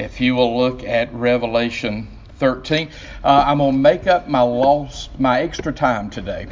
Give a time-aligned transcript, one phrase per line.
[0.00, 2.08] if you will look at Revelation
[2.38, 2.90] 13.
[3.24, 6.46] Uh, I'm going to make up my lost, my extra time today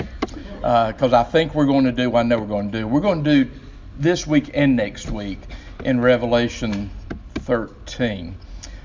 [0.57, 2.88] because uh, I think we're going to do I know we're going to do.
[2.88, 3.50] We're going to do
[3.98, 5.38] this week and next week
[5.84, 6.90] in Revelation
[7.36, 8.34] 13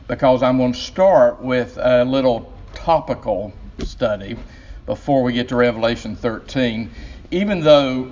[0.08, 4.38] because I'm going to start with a little topical study
[4.86, 6.92] before we get to Revelation 13.
[7.32, 8.12] Even though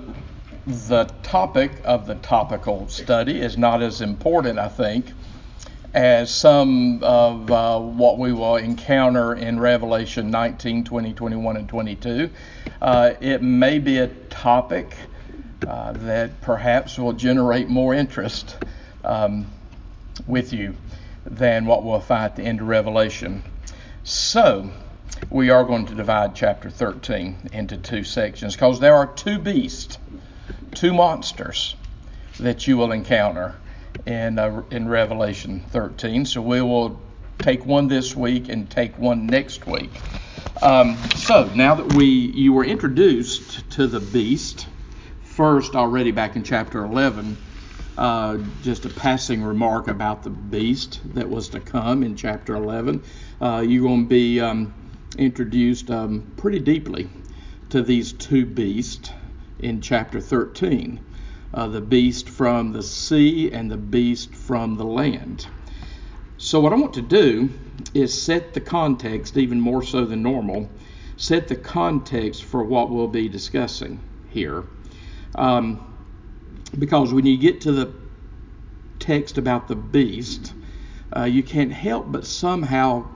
[0.66, 5.06] the topic of the topical study is not as important, I think,
[5.94, 12.30] as some of uh, what we will encounter in Revelation 19, 20, 21, and 22.
[12.80, 14.94] Uh, it may be a topic
[15.66, 18.56] uh, that perhaps will generate more interest
[19.04, 19.46] um,
[20.26, 20.74] with you
[21.26, 23.42] than what we'll find at the end of Revelation.
[24.04, 24.70] So,
[25.28, 29.98] we are going to divide chapter 13 into two sections because there are two beasts,
[30.74, 31.74] two monsters
[32.38, 33.54] that you will encounter
[34.06, 36.24] in, uh, in Revelation 13.
[36.24, 37.00] So we will
[37.38, 39.90] take one this week and take one next week.
[40.62, 44.66] Um, so now that we you were introduced to the beast
[45.22, 47.36] first already back in chapter 11,
[47.96, 53.02] uh, just a passing remark about the beast that was to come in chapter 11.
[53.40, 54.74] Uh, you're going to be um,
[55.16, 57.08] introduced um, pretty deeply
[57.70, 59.10] to these two beasts
[59.60, 61.00] in chapter 13
[61.52, 65.46] uh, the beast from the sea and the beast from the land.
[66.38, 67.50] So, what I want to do
[67.92, 70.68] is set the context, even more so than normal,
[71.16, 74.00] set the context for what we'll be discussing
[74.30, 74.64] here.
[75.34, 75.86] Um,
[76.78, 77.92] because when you get to the
[78.98, 80.54] text about the beast,
[81.16, 83.06] uh, you can't help but somehow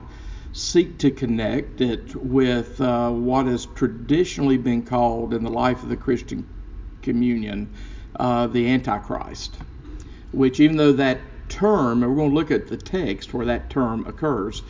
[0.51, 5.89] seek to connect it with uh, what has traditionally been called in the life of
[5.89, 6.47] the Christian
[7.01, 7.69] communion
[8.19, 9.57] uh, the Antichrist,
[10.31, 13.69] which, even though that term, and we're going to look at the text where that
[13.69, 14.61] term occurs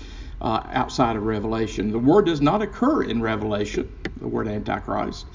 [0.42, 5.26] uh, outside of Revelation, the word does not occur in Revelation, the word Antichrist.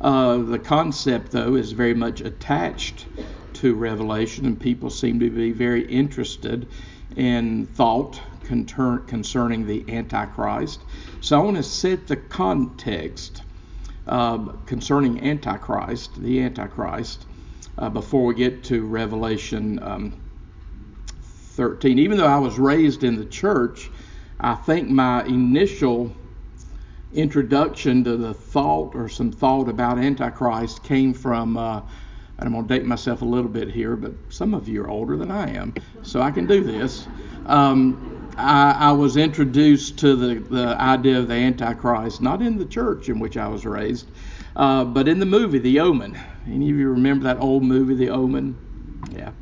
[0.00, 3.06] Uh, the concept, though, is very much attached
[3.54, 6.68] to Revelation, and people seem to be very interested
[7.16, 10.80] in thought concerning the Antichrist.
[11.20, 13.42] So I want to set the context
[14.06, 17.26] uh, concerning Antichrist, the Antichrist,
[17.78, 20.20] uh, before we get to Revelation um,
[21.22, 21.98] 13.
[21.98, 23.90] Even though I was raised in the church,
[24.40, 26.12] I think my initial
[27.12, 31.80] introduction to the thought or some thought about Antichrist came from, uh,
[32.38, 34.88] and I'm going to date myself a little bit here, but some of you are
[34.88, 37.06] older than I am, so I can do this.
[37.46, 42.66] Um, I, I, was introduced to the, the idea of the Antichrist, not in the
[42.66, 44.06] church in which I was raised,
[44.58, 48.10] uh, but in the movie, The Omen, any of you remember that old movie, The
[48.10, 48.58] Omen?
[49.10, 49.32] Yeah.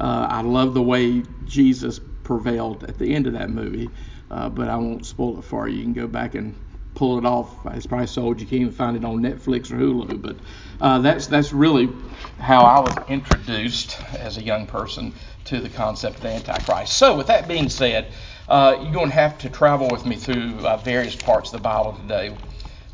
[0.00, 3.90] Uh, I love the way Jesus prevailed at the end of that movie,
[4.30, 5.76] uh, but I won't spoil it for you.
[5.76, 6.56] You can go back and
[6.94, 7.66] pull it off.
[7.66, 8.40] It's probably sold.
[8.40, 10.20] You can't even find it on Netflix or Hulu.
[10.22, 10.36] But
[10.80, 11.90] uh, that's that's really
[12.38, 15.12] how I was introduced as a young person
[15.44, 16.96] to the concept of the Antichrist.
[16.96, 18.12] So, with that being said,
[18.48, 21.62] uh, you're going to have to travel with me through uh, various parts of the
[21.62, 22.36] Bible today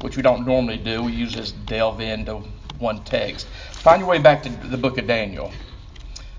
[0.00, 1.02] which we don't normally do.
[1.02, 2.42] We usually just delve into
[2.78, 3.46] one text.
[3.72, 5.52] Find your way back to the book of Daniel.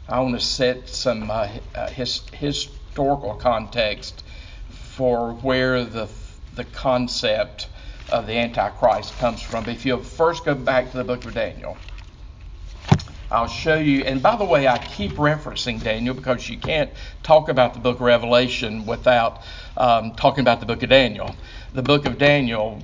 [0.10, 4.24] I want to set some uh, uh, his, historical context
[4.70, 6.10] for where the
[6.56, 7.70] the concept
[8.10, 9.70] of the Antichrist comes from.
[9.70, 11.78] If you first go back to the book of Daniel,
[13.32, 14.02] I'll show you.
[14.02, 16.92] And by the way, I keep referencing Daniel because you can't
[17.24, 19.42] talk about the book of Revelation without
[19.78, 21.34] um, talking about the book of Daniel.
[21.74, 22.82] The book of Daniel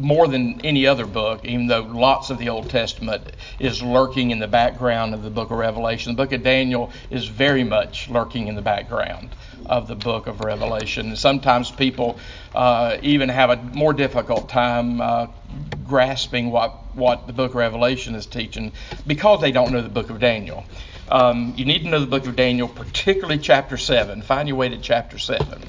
[0.00, 3.22] more than any other book, even though lots of the Old Testament
[3.58, 6.12] is lurking in the background of the book of Revelation.
[6.14, 9.30] The book of Daniel is very much lurking in the background
[9.66, 11.08] of the book of Revelation.
[11.08, 12.18] And sometimes people
[12.54, 15.26] uh, even have a more difficult time uh,
[15.86, 18.72] grasping what, what the book of Revelation is teaching
[19.06, 20.64] because they don't know the book of Daniel.
[21.10, 24.22] Um, you need to know the book of Daniel, particularly chapter 7.
[24.22, 25.62] Find your way to chapter 7.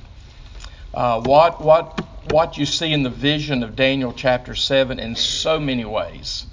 [0.93, 5.59] Uh, what, what what you see in the vision of Daniel chapter 7 in so
[5.59, 6.45] many ways,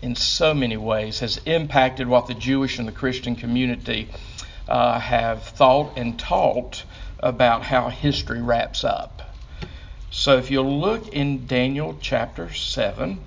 [0.00, 4.08] in so many ways, has impacted what the Jewish and the Christian community
[4.68, 6.84] uh, have thought and taught
[7.20, 9.22] about how history wraps up.
[10.10, 13.20] So if you look in Daniel chapter 7,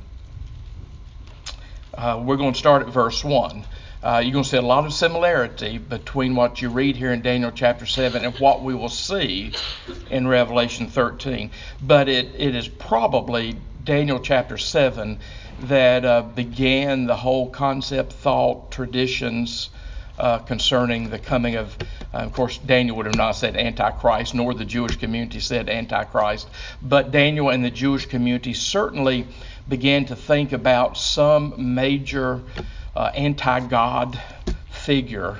[1.93, 3.63] uh, we're going to start at verse 1
[4.01, 7.21] uh, you're going to see a lot of similarity between what you read here in
[7.21, 9.51] Daniel chapter 7 and what we will see
[10.09, 11.51] in Revelation 13.
[11.81, 15.19] But it, it is probably Daniel chapter 7
[15.63, 19.69] that uh, began the whole concept, thought, traditions
[20.17, 21.75] uh, concerning the coming of,
[22.13, 26.47] uh, of course, Daniel would have not said Antichrist, nor the Jewish community said Antichrist,
[26.81, 29.27] but Daniel and the Jewish community certainly
[29.67, 32.41] began to think about some major
[32.95, 34.21] uh, anti God
[34.69, 35.37] figure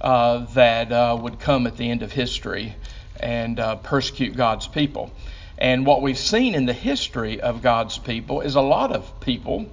[0.00, 2.74] uh, that uh, would come at the end of history
[3.18, 5.10] and uh, persecute God's people.
[5.56, 9.66] And what we've seen in the history of God's people is a lot of people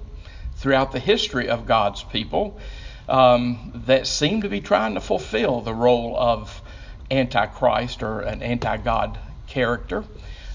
[0.56, 2.58] throughout the history of God's people
[3.08, 6.62] um, that seem to be trying to fulfill the role of
[7.10, 9.18] Antichrist or an anti God
[9.48, 10.04] character.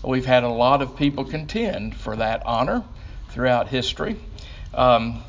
[0.03, 2.83] We've had a lot of people contend for that honor
[3.29, 4.15] throughout history.
[4.73, 5.21] Um,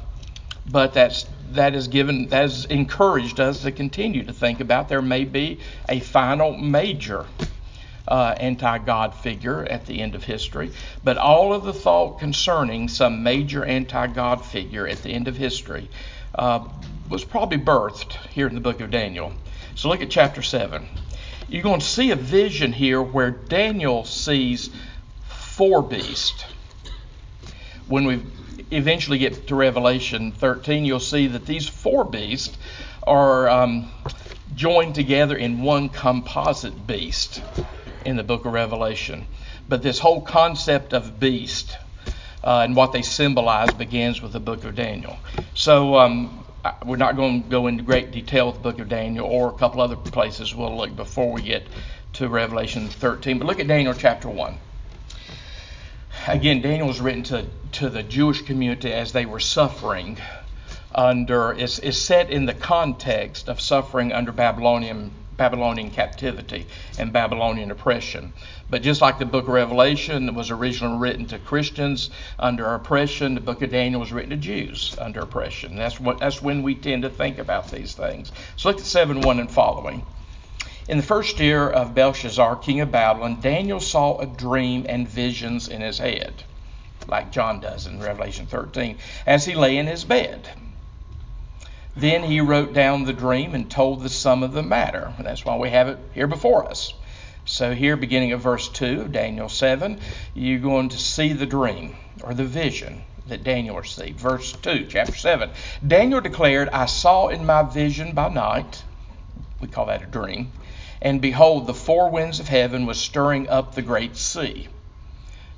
[0.70, 5.02] but that's that has given that has encouraged us to continue to think about there
[5.02, 7.24] may be a final major
[8.06, 10.72] uh, anti-God figure at the end of history,
[11.04, 15.90] but all of the thought concerning some major anti-God figure at the end of history
[16.34, 16.66] uh,
[17.08, 19.32] was probably birthed here in the book of Daniel.
[19.74, 20.88] So look at chapter seven.
[21.48, 24.70] You're going to see a vision here where Daniel sees
[25.28, 26.44] four beasts.
[27.86, 28.22] When we
[28.70, 32.56] eventually get to Revelation 13, you'll see that these four beasts
[33.06, 33.90] are um,
[34.54, 37.42] joined together in one composite beast
[38.04, 39.26] in the book of Revelation.
[39.68, 41.76] But this whole concept of beast
[42.42, 45.16] uh, and what they symbolize begins with the book of Daniel.
[45.54, 46.44] So um,
[46.84, 49.52] we're not going to go into great detail with the book of Daniel or a
[49.52, 51.66] couple other places we'll look before we get
[52.14, 53.38] to Revelation 13.
[53.38, 54.58] But look at Daniel chapter 1.
[56.28, 60.18] Again, Daniel was written to, to the Jewish community as they were suffering
[60.94, 66.66] under, is, set in the context of suffering under Babylonian Babylonian captivity
[66.98, 68.34] and Babylonian oppression.
[68.68, 73.40] But just like the book of Revelation was originally written to Christians under oppression, the
[73.40, 75.76] book of Daniel was written to Jews under oppression.
[75.76, 78.32] That's what that's when we tend to think about these things.
[78.56, 80.04] So look at 7 1 and following.
[80.88, 85.68] In the first year of Belshazzar, king of Babylon, Daniel saw a dream and visions
[85.68, 86.44] in his head,
[87.06, 88.96] like John does in Revelation 13,
[89.26, 90.48] as he lay in his bed.
[91.94, 95.12] Then he wrote down the dream and told the sum of the matter.
[95.20, 96.94] That's why we have it here before us.
[97.44, 100.00] So, here, beginning of verse 2 of Daniel 7,
[100.32, 104.18] you're going to see the dream or the vision that Daniel received.
[104.18, 105.50] Verse 2, chapter 7.
[105.86, 108.84] Daniel declared, I saw in my vision by night,
[109.60, 110.50] we call that a dream,
[111.00, 114.68] and behold, the four winds of heaven was stirring up the great sea.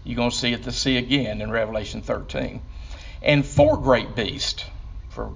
[0.04, 2.60] You're going to see it the sea again in Revelation 13.
[3.22, 4.64] And four great beasts,
[5.10, 5.32] for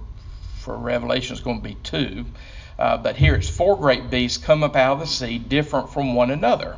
[0.65, 2.25] for Revelation is going to be two.
[2.77, 6.15] Uh, but here it's four great beasts come up out of the sea, different from
[6.15, 6.77] one another.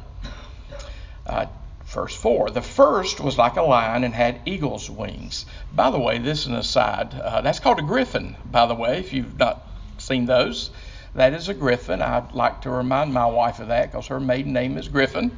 [1.26, 1.46] Uh,
[1.86, 5.46] verse 4 The first was like a lion and had eagle's wings.
[5.74, 7.14] By the way, this is an aside.
[7.14, 9.66] Uh, that's called a griffin, by the way, if you've not
[9.98, 10.70] seen those.
[11.18, 12.04] That is a griffin.
[12.04, 15.36] I'd like to remind my wife of that because her maiden name is Griffin.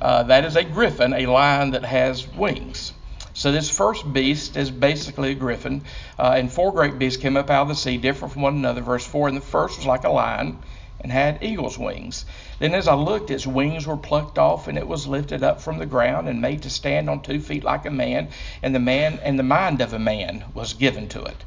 [0.00, 2.92] Uh, that is a griffin, a lion that has wings.
[3.34, 5.82] So this first beast is basically a griffin,
[6.16, 8.82] uh, and four great beasts came up out of the sea, different from one another.
[8.82, 10.58] Verse 4 And the first was like a lion
[11.00, 12.24] and had eagle's wings.
[12.60, 15.78] Then as I looked, its wings were plucked off, and it was lifted up from
[15.78, 18.28] the ground and made to stand on two feet like a man,
[18.62, 21.44] and the man and the mind of a man was given to it.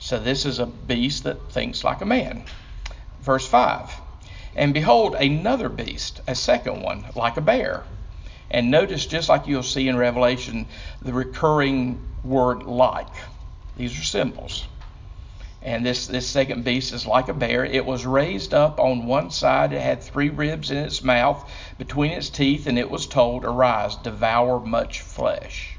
[0.00, 2.42] So this is a beast that thinks like a man.
[3.20, 4.00] Verse 5
[4.54, 7.84] And behold, another beast, a second one, like a bear
[8.50, 10.66] and notice, just like you'll see in Revelation,
[11.02, 13.14] the recurring word like.
[13.76, 14.66] These are symbols.
[15.62, 17.64] And this, this second beast is like a bear.
[17.64, 19.72] It was raised up on one side.
[19.72, 21.48] It had three ribs in its mouth
[21.78, 25.76] between its teeth, and it was told, Arise, devour much flesh.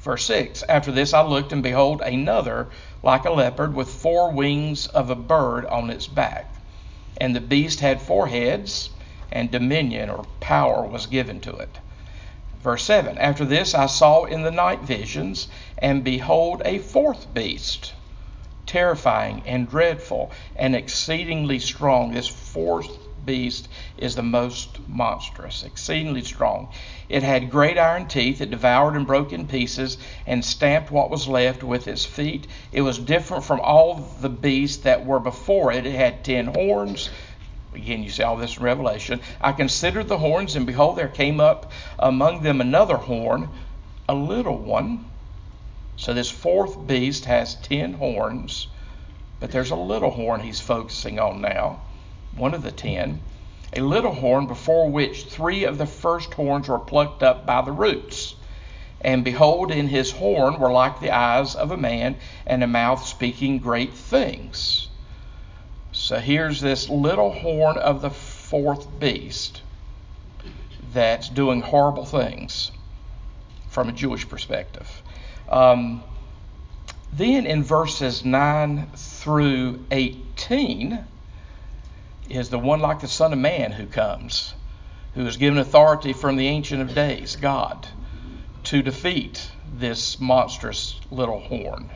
[0.00, 2.68] Verse 6 After this I looked, and behold, another
[3.02, 6.52] like a leopard with four wings of a bird on its back.
[7.18, 8.90] And the beast had four heads
[9.32, 11.78] and dominion or power was given to it.
[12.62, 15.48] Verse 7 After this I saw in the night visions,
[15.78, 17.92] and behold, a fourth beast,
[18.66, 22.12] terrifying and dreadful and exceedingly strong.
[22.12, 23.68] This fourth beast
[23.98, 26.68] is the most monstrous, exceedingly strong.
[27.08, 28.40] It had great iron teeth.
[28.40, 32.46] It devoured and broke in pieces and stamped what was left with its feet.
[32.72, 35.84] It was different from all the beasts that were before it.
[35.84, 37.10] It had ten horns
[37.76, 39.20] Again, you see all this in Revelation.
[39.38, 43.50] I considered the horns, and behold, there came up among them another horn,
[44.08, 45.04] a little one.
[45.96, 48.68] So this fourth beast has ten horns,
[49.40, 51.80] but there's a little horn he's focusing on now,
[52.36, 53.20] one of the ten.
[53.72, 57.72] A little horn before which three of the first horns were plucked up by the
[57.72, 58.34] roots.
[59.00, 62.16] And behold, in his horn were like the eyes of a man,
[62.46, 64.88] and a mouth speaking great things.
[65.92, 69.62] So here's this little horn of the fourth beast
[70.92, 72.70] that's doing horrible things
[73.68, 75.02] from a Jewish perspective.
[75.48, 76.02] Um,
[77.12, 81.04] then in verses 9 through 18
[82.28, 84.54] is the one like the Son of Man who comes,
[85.14, 87.86] who is given authority from the Ancient of Days, God,
[88.64, 91.90] to defeat this monstrous little horn.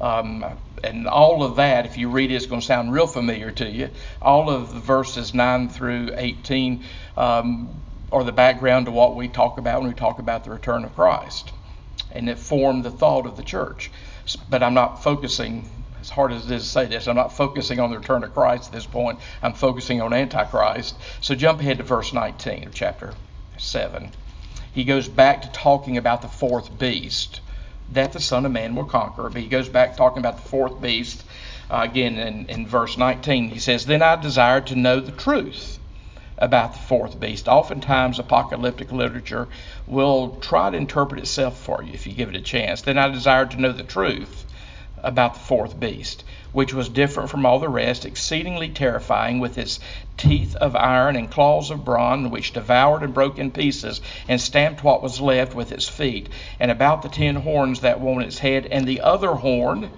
[0.00, 0.44] Um,
[0.84, 3.90] and all of that, if you read it's going to sound real familiar to you.
[4.20, 6.84] All of the verses 9 through 18
[7.16, 7.68] um,
[8.12, 10.94] are the background to what we talk about when we talk about the return of
[10.94, 11.52] Christ.
[12.12, 13.90] And it formed the thought of the church.
[14.50, 15.68] But I'm not focusing,
[16.06, 18.32] as hard as it is to say this, I'm not focusing on the return of
[18.32, 19.18] Christ at this point.
[19.42, 20.94] I'm focusing on Antichrist.
[21.20, 23.12] So jump ahead to verse 19 of chapter
[23.58, 24.12] 7.
[24.72, 27.40] He goes back to talking about the fourth beast
[27.90, 29.28] that the Son of Man will conquer.
[29.28, 31.24] But he goes back talking about the fourth beast.
[31.68, 35.80] Uh, again, in, in verse 19, he says, Then I desired to know the truth
[36.38, 37.48] about the fourth beast.
[37.48, 39.48] Oftentimes, apocalyptic literature
[39.88, 42.82] will try to interpret itself for you if you give it a chance.
[42.82, 44.45] Then I desired to know the truth
[45.06, 49.78] about the fourth beast, which was different from all the rest, exceedingly terrifying, with its
[50.16, 54.82] teeth of iron and claws of bronze, which devoured and broke in pieces, and stamped
[54.82, 58.38] what was left with its feet, and about the ten horns that were on its
[58.40, 59.88] head, and the other horn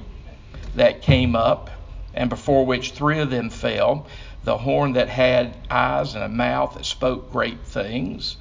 [0.75, 1.71] that came up,
[2.12, 4.07] and before which three of them fell,
[4.45, 8.37] the horn that had eyes and a mouth that spoke great things,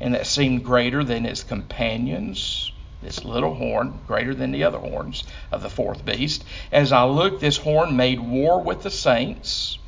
[0.00, 2.71] and that seemed greater than its companions
[3.02, 6.44] this little horn, greater than the other horns of the fourth beast.
[6.70, 9.78] As I looked, this horn made war with the saints.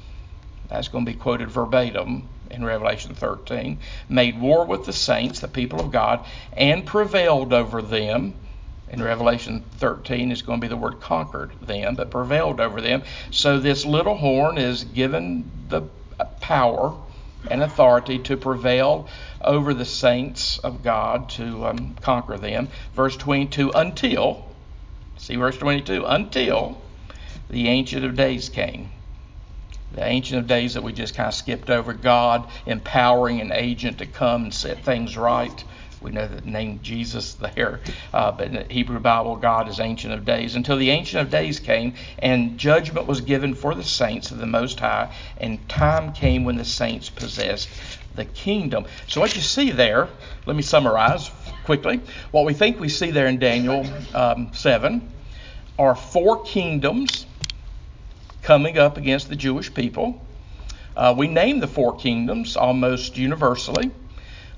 [0.69, 3.79] That's going to be quoted verbatim in Revelation 13.
[4.09, 8.35] Made war with the saints, the people of God, and prevailed over them.
[8.89, 13.03] In Revelation 13 is going to be the word conquered them, but prevailed over them.
[13.31, 15.83] So this little horn is given the
[16.41, 16.95] power
[17.51, 19.09] and authority to prevail
[19.45, 22.69] over the saints of God to um, conquer them.
[22.95, 24.45] Verse 22 until,
[25.17, 26.81] see verse 22, until
[27.51, 28.91] the Ancient of Days came.
[29.93, 33.99] The Ancient of Days that we just kind of skipped over, God empowering an agent
[33.99, 35.65] to come and set things right.
[36.01, 37.81] We know the name Jesus there,
[38.13, 40.55] uh, but in the Hebrew Bible, God is Ancient of Days.
[40.55, 44.47] Until the Ancient of Days came, and judgment was given for the saints of the
[44.47, 47.69] Most High, and time came when the saints possessed
[48.15, 48.87] the kingdom.
[49.09, 50.09] So, what you see there,
[50.47, 51.31] let me summarize
[51.65, 52.01] quickly.
[52.31, 55.11] What we think we see there in Daniel um, 7
[55.79, 57.27] are four kingdoms
[58.43, 60.21] coming up against the Jewish people.
[60.97, 63.91] Uh, we name the four kingdoms almost universally.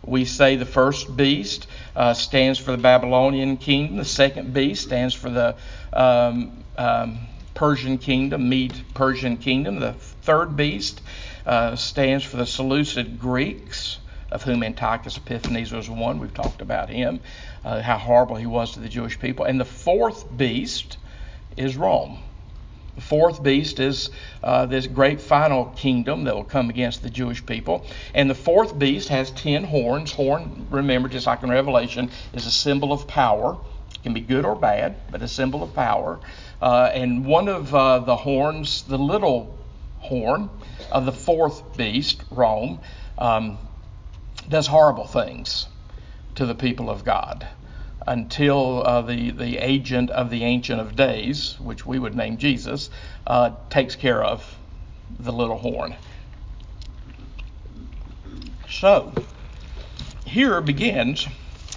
[0.04, 5.14] We say the first beast uh, stands for the Babylonian kingdom, the second beast stands
[5.14, 5.56] for the
[5.92, 7.18] um, um,
[7.54, 11.00] Persian kingdom, Mede Persian kingdom, the third beast
[11.46, 13.98] uh, stands for the Seleucid Greeks,
[14.30, 16.18] of whom Antiochus Epiphanes was one.
[16.18, 17.20] We've talked about him,
[17.64, 19.44] uh, how horrible he was to the Jewish people.
[19.44, 20.98] And the fourth beast
[21.56, 22.18] is Rome.
[22.96, 24.10] The fourth beast is
[24.42, 27.86] uh, this great final kingdom that will come against the Jewish people.
[28.14, 30.12] And the fourth beast has ten horns.
[30.12, 33.58] Horn, remember, just like in Revelation, is a symbol of power.
[33.94, 36.18] It can be good or bad, but a symbol of power.
[36.60, 39.56] Uh, and one of uh, the horns, the little
[39.98, 40.48] horn
[40.90, 42.80] of the fourth beast, Rome,
[43.18, 43.58] um,
[44.48, 45.68] does horrible things
[46.36, 47.46] to the people of God
[48.06, 52.90] until uh, the, the agent of the Ancient of Days, which we would name Jesus,
[53.26, 54.56] uh, takes care of
[55.18, 55.96] the little horn.
[58.70, 59.12] So,
[60.24, 61.26] here begins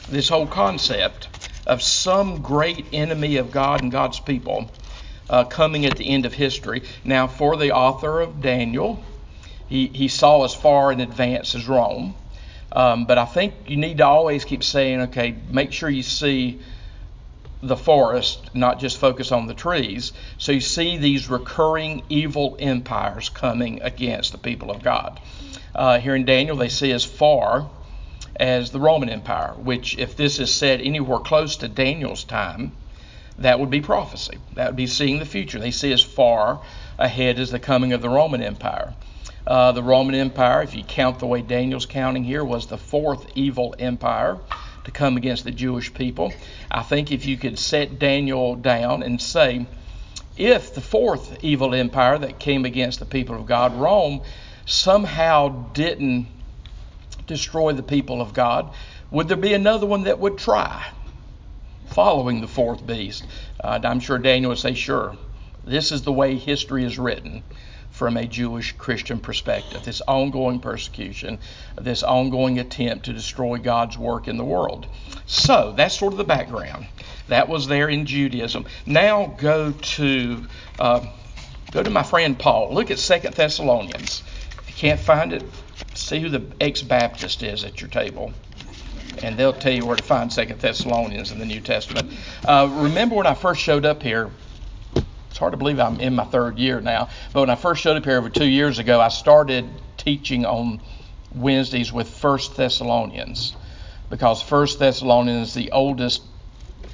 [0.09, 1.29] this whole concept
[1.65, 4.71] of some great enemy of God and God's people
[5.29, 6.83] uh, coming at the end of history.
[7.03, 9.03] Now, for the author of Daniel,
[9.67, 12.15] he, he saw as far in advance as Rome.
[12.71, 16.59] Um, but I think you need to always keep saying, okay, make sure you see
[17.61, 20.13] the forest, not just focus on the trees.
[20.37, 25.19] So you see these recurring evil empires coming against the people of God.
[25.75, 27.69] Uh, here in Daniel, they see as far
[28.35, 32.71] as the Roman Empire, which, if this is said anywhere close to Daniel's time,
[33.39, 34.37] that would be prophecy.
[34.53, 35.59] That would be seeing the future.
[35.59, 36.61] They see as far
[36.97, 38.93] ahead as the coming of the Roman Empire.
[39.47, 43.25] Uh, the Roman Empire, if you count the way Daniel's counting here, was the fourth
[43.35, 44.37] evil empire
[44.83, 46.33] to come against the Jewish people.
[46.69, 49.65] I think if you could set Daniel down and say,
[50.37, 54.21] if the fourth evil empire that came against the people of God, Rome,
[54.65, 56.27] somehow didn't
[57.25, 58.73] destroy the people of God,
[59.11, 60.85] would there be another one that would try
[61.89, 63.25] following the fourth beast?
[63.63, 65.15] Uh, I'm sure Daniel would say, sure.
[65.65, 67.43] This is the way history is written
[67.91, 69.83] from a Jewish Christian perspective.
[69.83, 71.39] This ongoing persecution,
[71.79, 74.87] this ongoing attempt to destroy God's work in the world.
[75.25, 76.87] So that's sort of the background.
[77.27, 78.65] That was there in Judaism.
[78.85, 80.45] Now go to
[80.79, 81.05] uh,
[81.71, 82.73] go to my friend Paul.
[82.73, 84.23] Look at Second Thessalonians.
[84.59, 85.43] If you can't find it,
[85.93, 88.33] see who the ex-Baptist is at your table
[89.23, 92.11] and they'll tell you where to find Second Thessalonians in the New Testament.
[92.45, 94.29] Uh, remember when I first showed up here?
[95.29, 97.97] It's hard to believe I'm in my third year now, but when I first showed
[97.97, 100.81] up here over two years ago, I started teaching on
[101.33, 103.55] Wednesdays with First Thessalonians
[104.09, 106.23] because First Thessalonians is the oldest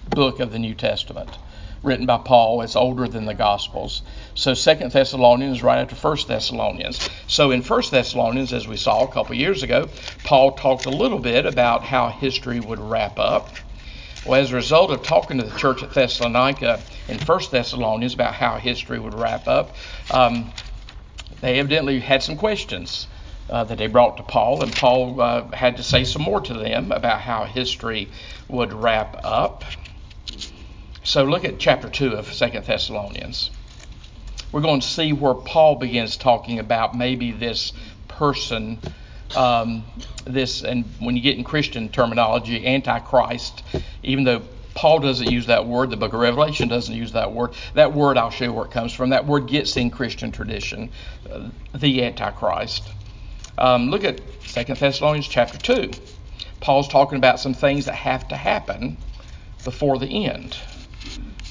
[0.10, 1.38] book of the New Testament
[1.86, 2.62] written by Paul.
[2.62, 4.02] It's older than the Gospels.
[4.34, 7.10] So Second Thessalonians is right after First Thessalonians.
[7.28, 9.88] So in First Thessalonians, as we saw a couple years ago,
[10.24, 13.50] Paul talked a little bit about how history would wrap up.
[14.26, 18.34] Well, as a result of talking to the church at Thessalonica in First Thessalonians about
[18.34, 19.76] how history would wrap up,
[20.12, 20.52] um,
[21.42, 23.08] they evidently had some questions.
[23.48, 26.54] Uh, that they brought to Paul, and Paul uh, had to say some more to
[26.56, 28.10] them about how history
[28.48, 29.64] would wrap up.
[31.06, 33.52] So look at chapter 2 of Second Thessalonians.
[34.52, 37.74] We're going to see where Paul begins talking about maybe this
[38.08, 38.80] person,
[39.36, 39.84] um,
[40.26, 43.62] this, and when you get in Christian terminology, Antichrist,
[44.02, 44.42] even though
[44.74, 47.54] Paul doesn't use that word, the book of Revelation doesn't use that word.
[47.76, 49.12] That word, I'll show you where it comes from.
[49.12, 50.90] That word gets in Christian tradition,
[51.32, 52.82] uh, the Antichrist.
[53.60, 55.92] Um, look at Second Thessalonians chapter 2.
[56.62, 58.98] Paul's talking about some things that have to happen
[59.64, 60.58] before the end.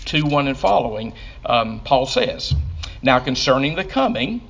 [0.05, 1.15] 2 1 and following,
[1.47, 2.55] um, Paul says,
[3.03, 4.41] Now concerning the coming,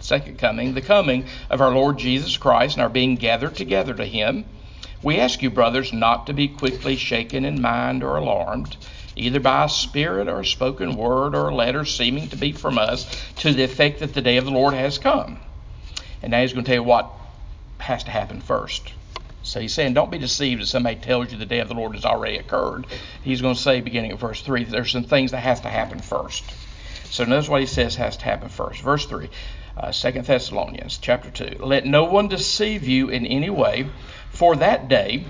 [0.00, 4.04] second coming, the coming of our Lord Jesus Christ and our being gathered together to
[4.04, 4.44] him,
[5.02, 8.76] we ask you, brothers, not to be quickly shaken in mind or alarmed,
[9.16, 12.78] either by a spirit or a spoken word or a letter seeming to be from
[12.78, 13.06] us,
[13.38, 15.38] to the effect that the day of the Lord has come.
[16.22, 17.10] And now he's going to tell you what
[17.78, 18.92] has to happen first.
[19.52, 21.94] So he's saying, don't be deceived if somebody tells you the day of the Lord
[21.94, 22.86] has already occurred.
[23.22, 25.98] He's going to say, beginning at verse 3, there's some things that have to happen
[25.98, 26.42] first.
[27.04, 28.80] So notice what he says has to happen first.
[28.80, 29.28] Verse 3,
[29.76, 31.62] uh, 2 Thessalonians chapter 2.
[31.62, 33.90] Let no one deceive you in any way,
[34.30, 35.26] for that day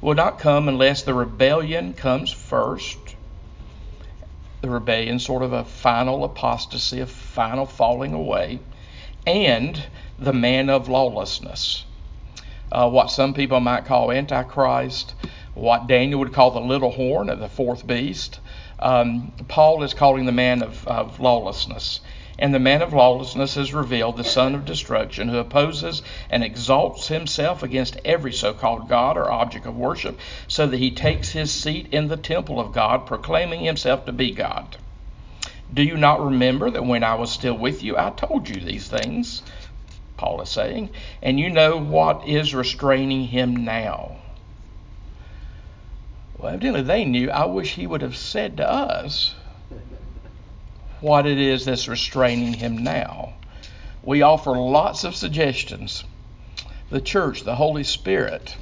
[0.00, 2.96] will not come unless the rebellion comes first.
[4.60, 8.60] The rebellion, sort of a final apostasy, a final falling away,
[9.26, 9.82] and
[10.16, 11.86] the man of lawlessness
[12.72, 15.14] uh, what some people might call Antichrist,
[15.54, 18.40] what Daniel would call the little horn of the fourth beast.
[18.78, 22.00] Um, Paul is calling the man of, of lawlessness.
[22.38, 27.06] And the man of lawlessness is revealed, the son of destruction, who opposes and exalts
[27.06, 31.52] himself against every so called God or object of worship, so that he takes his
[31.52, 34.76] seat in the temple of God, proclaiming himself to be God.
[35.72, 38.88] Do you not remember that when I was still with you, I told you these
[38.88, 39.42] things?
[40.16, 40.90] Paul is saying,
[41.22, 44.16] and you know what is restraining him now.
[46.38, 47.30] Well, evidently they knew.
[47.30, 49.34] I wish he would have said to us
[51.00, 53.34] what it is that's restraining him now.
[54.02, 56.04] We offer lots of suggestions.
[56.90, 58.56] The church, the Holy Spirit,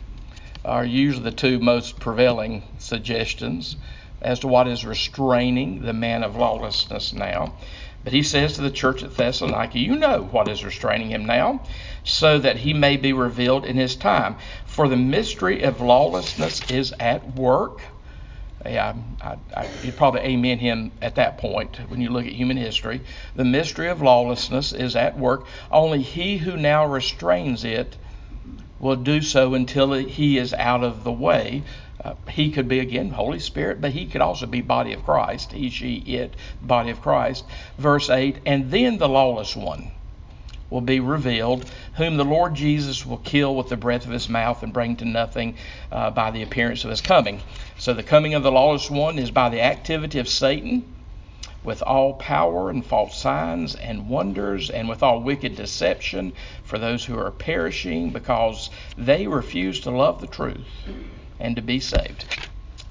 [0.65, 3.77] are usually the two most prevailing suggestions
[4.21, 7.55] as to what is restraining the man of lawlessness now.
[8.03, 11.61] But he says to the church at Thessalonica, You know what is restraining him now,
[12.03, 14.37] so that he may be revealed in his time.
[14.65, 17.83] For the mystery of lawlessness is at work.
[18.65, 22.57] Yeah, I, I, you'd probably amen him at that point when you look at human
[22.57, 23.01] history.
[23.35, 25.47] The mystery of lawlessness is at work.
[25.71, 27.97] Only he who now restrains it
[28.79, 31.63] will do so until he is out of the way.
[32.03, 35.53] Uh, he could be again Holy Spirit, but he could also be body of Christ.
[35.53, 37.45] He, she, it, body of Christ.
[37.77, 39.91] Verse 8, and then the lawless one
[40.71, 44.63] will be revealed, whom the Lord Jesus will kill with the breath of his mouth
[44.63, 45.57] and bring to nothing
[45.93, 47.41] uh, by the appearance of his coming.
[47.77, 50.85] So the coming of the lawless one is by the activity of Satan
[51.63, 56.33] with all power and false signs and wonders and with all wicked deception
[56.63, 60.67] for those who are perishing because they refuse to love the truth
[61.41, 62.25] and to be saved.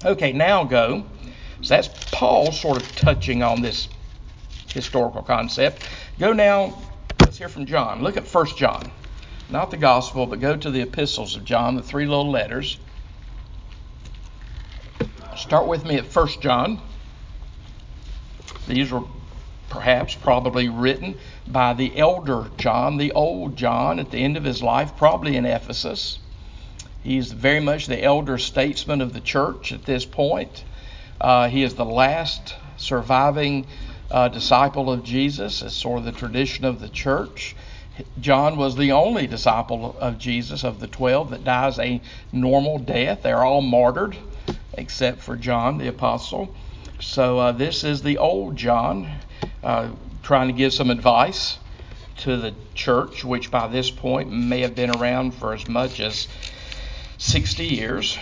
[0.04, 1.04] Okay, now go.
[1.62, 3.88] So that's Paul sort of touching on this
[4.68, 5.88] historical concept.
[6.18, 6.78] Go now,
[7.20, 8.02] let's hear from John.
[8.02, 8.90] Look at 1 John.
[9.50, 12.78] Not the gospel, but go to the epistles of John, the three little letters.
[15.36, 16.80] Start with me at 1 John.
[18.68, 19.02] These were
[19.68, 24.62] perhaps probably written by the elder John, the old John, at the end of his
[24.62, 26.18] life, probably in Ephesus.
[27.02, 30.64] He's very much the elder statesman of the church at this point.
[31.20, 33.66] Uh, he is the last surviving
[34.10, 35.62] uh, disciple of Jesus.
[35.62, 37.56] as sort of the tradition of the church.
[38.20, 42.00] John was the only disciple of Jesus of the 12 that dies a
[42.32, 43.22] normal death.
[43.22, 44.16] They're all martyred
[44.74, 46.54] except for John the apostle.
[47.00, 49.10] So uh, this is the old John
[49.62, 49.90] uh,
[50.22, 51.58] trying to give some advice
[52.18, 56.28] to the church, which by this point may have been around for as much as
[57.20, 58.18] 60 years.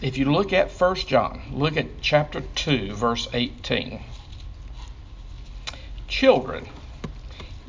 [0.00, 4.00] If you look at 1 John, look at chapter 2, verse 18.
[6.08, 6.66] Children,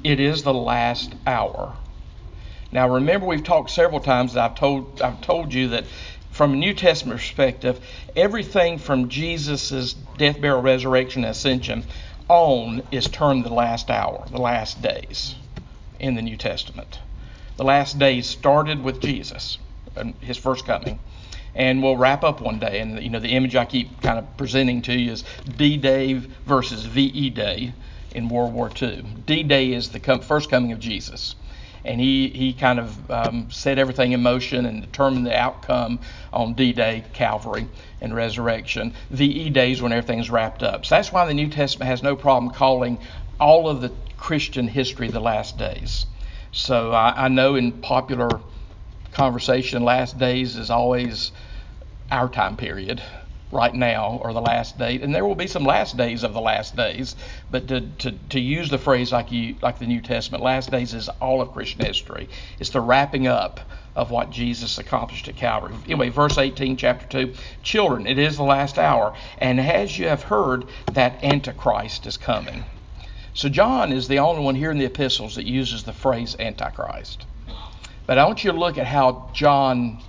[0.06, 1.76] it is the last hour.
[2.72, 5.84] Now remember we've talked several times that I've told I've told you that
[6.32, 11.84] from a New Testament perspective, everything from Jesus' death, burial, resurrection, ascension
[12.30, 15.36] on is termed the last hour, the last days
[16.00, 17.00] in the New Testament.
[17.58, 19.58] The last days started with Jesus,
[20.22, 21.00] his first coming,
[21.56, 22.80] and we'll wrap up one day.
[22.80, 25.24] And you know the image I keep kind of presenting to you is
[25.58, 26.14] D-Day
[26.46, 27.74] versus VE Day
[28.14, 29.04] in World War II.
[29.26, 31.36] D-Day is the first coming of Jesus
[31.86, 36.00] and he, he kind of um, set everything in motion and determined the outcome
[36.34, 37.68] on D-Day, Calvary,
[38.02, 38.94] and resurrection.
[39.10, 40.86] VE days when everything's wrapped up.
[40.86, 43.00] So that's why the New Testament has no problem calling
[43.40, 46.06] all of the Christian history the last days.
[46.52, 48.42] So I, I know in popular
[49.12, 51.32] conversation, last days is always
[52.12, 53.02] our time period
[53.52, 56.42] right now or the last date, and there will be some last days of the
[56.42, 57.16] last days.
[57.50, 60.94] But to, to, to use the phrase like you like the New Testament, last days
[60.94, 62.30] is all of Christian history.
[62.60, 63.60] It's the wrapping up
[63.96, 65.74] of what Jesus accomplished at Calvary.
[65.86, 67.34] Anyway, verse 18, chapter 2.
[67.64, 72.64] Children, it is the last hour, and as you have heard that Antichrist is coming.
[73.34, 77.26] So John is the only one here in the epistles that uses the phrase Antichrist.
[78.10, 80.02] But I want you to look at how John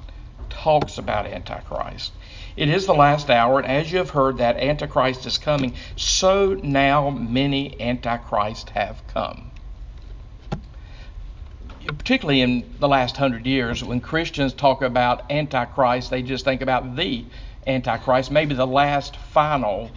[0.48, 2.14] talks about Antichrist.
[2.56, 6.58] It is the last hour, and as you have heard that Antichrist is coming, so
[6.62, 9.50] now many Antichrists have come.
[11.88, 16.96] Particularly in the last hundred years, when Christians talk about Antichrist, they just think about
[16.96, 17.26] the
[17.66, 19.90] Antichrist, maybe the last final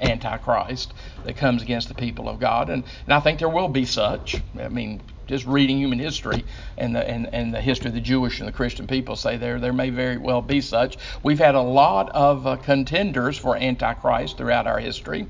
[0.00, 2.70] Antichrist that comes against the people of God.
[2.70, 4.40] And, and I think there will be such.
[4.56, 6.44] I mean, just reading human history
[6.76, 9.60] and the and, and the history of the Jewish and the Christian people say there
[9.60, 10.98] there may very well be such.
[11.22, 15.28] We've had a lot of uh, contenders for Antichrist throughout our history.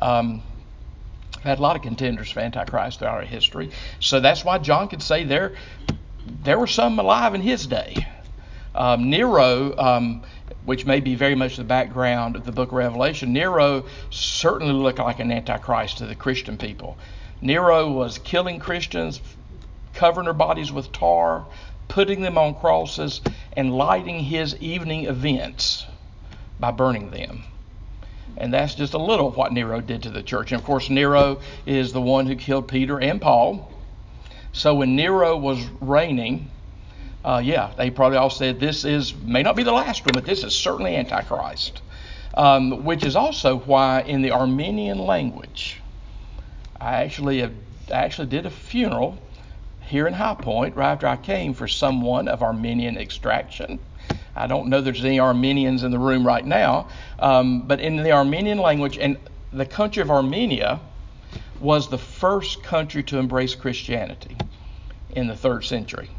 [0.00, 0.42] Um,
[1.36, 3.72] we've had a lot of contenders for Antichrist throughout our history.
[4.00, 5.54] So that's why John could say there
[6.42, 8.06] there were some alive in his day.
[8.74, 10.22] Um, Nero, um,
[10.64, 14.98] which may be very much the background of the book of Revelation, Nero certainly looked
[14.98, 16.96] like an antichrist to the Christian people.
[17.44, 19.20] Nero was killing Christians,
[19.92, 21.44] covering their bodies with tar,
[21.88, 23.20] putting them on crosses,
[23.54, 25.84] and lighting his evening events
[26.58, 27.44] by burning them.
[28.38, 30.52] And that's just a little of what Nero did to the church.
[30.52, 33.70] And of course, Nero is the one who killed Peter and Paul.
[34.52, 36.48] So when Nero was reigning,
[37.26, 40.24] uh, yeah, they probably all said this is may not be the last one, but
[40.24, 41.82] this is certainly Antichrist.
[42.32, 45.82] Um, which is also why in the Armenian language,
[46.80, 47.52] I actually have,
[47.88, 49.18] I actually did a funeral
[49.80, 53.78] here in High Point right after I came for someone of Armenian extraction.
[54.36, 58.12] I don't know there's any Armenians in the room right now, um, but in the
[58.12, 59.16] Armenian language, and
[59.52, 60.80] the country of Armenia
[61.60, 64.36] was the first country to embrace Christianity
[65.10, 66.10] in the third century,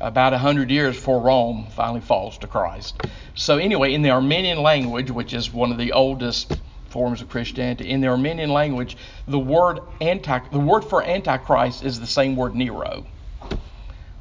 [0.00, 2.94] about a hundred years before Rome finally falls to Christ.
[3.34, 6.60] So anyway, in the Armenian language, which is one of the oldest
[6.94, 7.90] forms of Christianity.
[7.90, 12.54] In the Armenian language, the word anti the word for antichrist is the same word
[12.54, 13.04] Nero,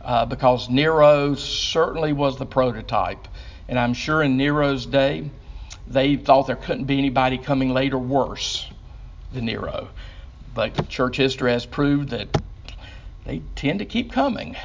[0.01, 3.27] uh, because Nero certainly was the prototype,
[3.69, 5.29] and I'm sure in Nero's day
[5.85, 8.67] they thought there couldn't be anybody coming later worse
[9.33, 9.89] than Nero,
[10.55, 12.27] but church history has proved that
[13.25, 14.55] they tend to keep coming.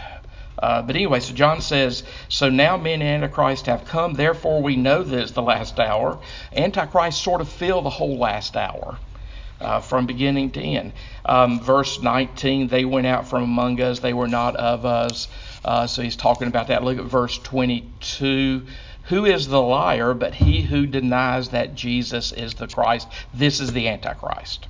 [0.59, 5.03] Uh, but anyway, so John says, So now men Antichrist have come, therefore we know
[5.03, 6.19] this the last hour.
[6.55, 8.99] Antichrist sort of fill the whole last hour.
[9.61, 10.93] Uh, from beginning to end.
[11.25, 15.27] Um, verse 19, they went out from among us, they were not of us.
[15.65, 16.85] Uh, so he's talking about that.
[16.85, 18.65] Look at verse 22.
[19.09, 23.09] Who is the liar but he who denies that Jesus is the Christ?
[23.35, 24.69] This is the Antichrist.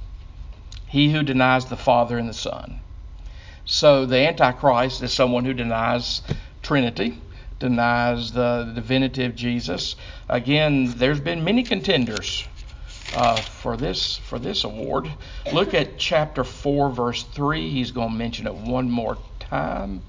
[0.87, 2.81] He who denies the Father and the Son.
[3.70, 6.22] So the Antichrist is someone who denies
[6.62, 7.20] Trinity,
[7.59, 9.94] denies the, divinity of Jesus.
[10.26, 12.46] Again, there's been many contenders
[13.14, 15.12] uh, for this for this award.
[15.52, 17.68] Look at chapter four, verse three.
[17.68, 20.00] He's going to mention it one more time.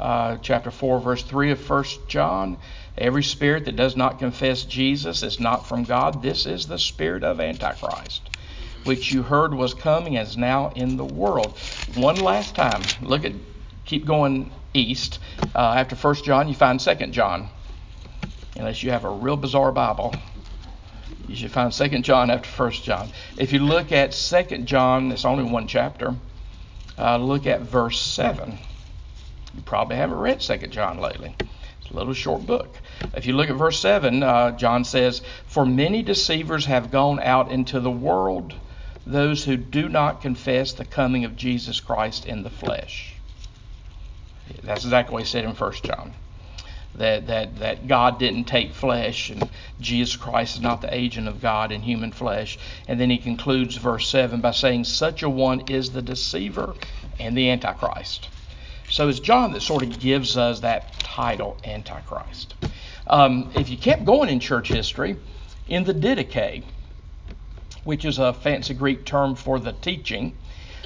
[0.00, 2.58] Uh, chapter four, verse three of First John.
[2.98, 6.20] Every spirit that does not confess Jesus is not from God.
[6.20, 8.31] This is the spirit of Antichrist
[8.84, 11.58] which you heard was coming is now in the world.
[11.94, 13.32] One last time, look at,
[13.84, 15.18] keep going east.
[15.54, 17.48] Uh, after First John, you find Second John.
[18.56, 20.14] Unless you have a real bizarre Bible,
[21.26, 23.08] you should find Second John after First John.
[23.38, 26.14] If you look at Second John, it's only one chapter.
[26.98, 28.58] Uh, look at verse seven.
[29.54, 31.34] You probably haven't read Second John lately.
[31.80, 32.74] It's a little short book.
[33.14, 37.50] If you look at verse seven, uh, John says, "For many deceivers have gone out
[37.50, 38.54] into the world."
[39.06, 43.14] Those who do not confess the coming of Jesus Christ in the flesh.
[44.62, 46.12] That's exactly what he said in 1 John.
[46.94, 49.48] That, that, that God didn't take flesh and
[49.80, 52.58] Jesus Christ is not the agent of God in human flesh.
[52.86, 56.74] And then he concludes verse 7 by saying, Such a one is the deceiver
[57.18, 58.28] and the Antichrist.
[58.90, 62.54] So it's John that sort of gives us that title, Antichrist.
[63.06, 65.16] Um, if you kept going in church history,
[65.66, 66.62] in the Didache,
[67.84, 70.36] which is a fancy Greek term for the teaching.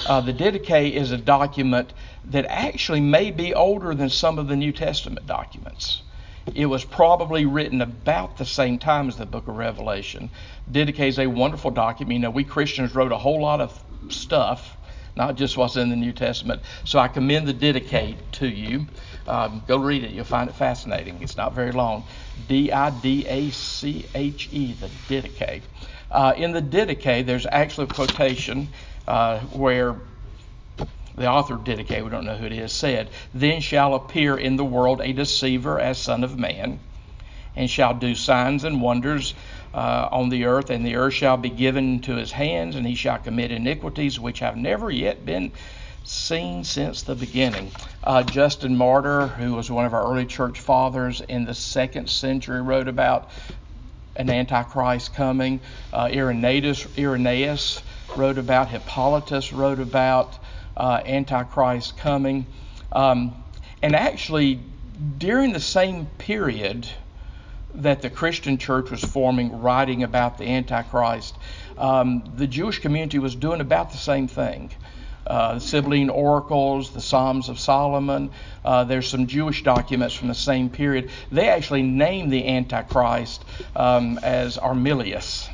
[0.07, 1.93] Uh, the Didache is a document
[2.27, 6.03] that actually may be older than some of the New Testament documents.
[6.55, 10.31] It was probably written about the same time as the book of Revelation.
[10.71, 12.15] Didache is a wonderful document.
[12.15, 14.77] You know, we Christians wrote a whole lot of stuff,
[15.17, 16.63] not just what's in the New Testament.
[16.85, 18.87] So I commend the Didache to you.
[19.27, 20.13] Um, go read it.
[20.13, 21.21] You'll find it fascinating.
[21.21, 22.05] It's not very long.
[22.47, 25.63] D I D A C H E, the Didache.
[26.11, 28.69] Uh, in the Didache, there's actually a quotation
[29.09, 29.97] uh, where
[31.17, 34.57] the author of Didache, we don't know who it is, said, Then shall appear in
[34.57, 36.79] the world a deceiver as Son of Man,
[37.57, 39.35] and shall do signs and wonders
[39.75, 42.95] uh, on the earth, and the earth shall be given to his hands, and he
[42.95, 45.53] shall commit iniquities which have never yet been
[46.05, 47.71] seen since the beginning.
[48.05, 52.63] Uh, Justin Martyr, who was one of our early church fathers in the second century,
[52.63, 53.31] wrote about
[54.17, 55.61] an antichrist coming.
[55.93, 57.83] Uh, Irenaeus, Irenaeus
[58.17, 60.39] wrote about, Hippolytus wrote about
[60.77, 62.47] uh, antichrist coming.
[62.93, 63.35] Um,
[63.83, 64.61] and actually,
[65.19, 66.89] during the same period
[67.75, 71.37] that the Christian church was forming, writing about the antichrist,
[71.77, 74.71] um, the Jewish community was doing about the same thing
[75.27, 78.31] uh, the Sibylline Oracles, the Psalms of Solomon.
[78.65, 81.11] Uh, there's some Jewish documents from the same period.
[81.33, 85.49] They actually name the Antichrist um, as Armilius.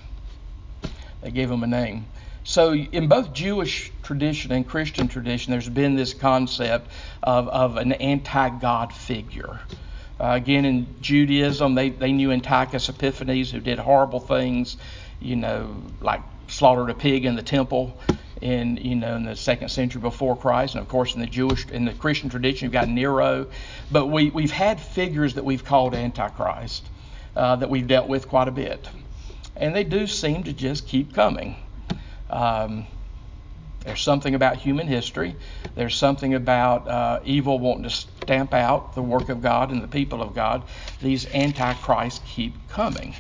[1.22, 2.06] They gave him a name.
[2.44, 6.90] So, in both Jewish tradition and Christian tradition, there's been this concept
[7.22, 9.60] of, of an anti God figure.
[10.20, 14.76] Uh, again, in Judaism, they, they knew Antiochus Epiphanes, who did horrible things,
[15.20, 17.96] you know, like slaughtered a pig in the temple
[18.42, 21.66] in you know in the second century before Christ, and of course in the Jewish
[21.68, 23.46] in the Christian tradition you've got Nero,
[23.90, 26.84] but we we've had figures that we've called Antichrist
[27.36, 28.88] uh, that we've dealt with quite a bit,
[29.56, 31.56] and they do seem to just keep coming.
[32.28, 32.86] Um,
[33.84, 35.34] there's something about human history.
[35.74, 39.88] There's something about uh, evil wanting to stamp out the work of God and the
[39.88, 40.62] people of God.
[41.00, 43.14] These antichrists keep coming.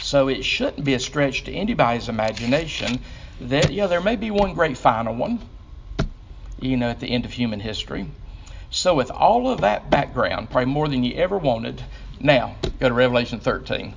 [0.00, 3.00] So it shouldn't be a stretch to anybody's imagination
[3.40, 5.40] that, yeah, there may be one great final one,
[6.60, 8.06] you know, at the end of human history.
[8.70, 11.82] So, with all of that background, probably more than you ever wanted,
[12.20, 13.94] now go to Revelation 13.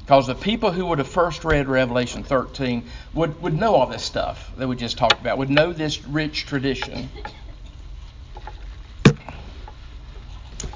[0.00, 4.04] Because the people who would have first read Revelation 13 would, would know all this
[4.04, 7.08] stuff that we just talked about, would know this rich tradition.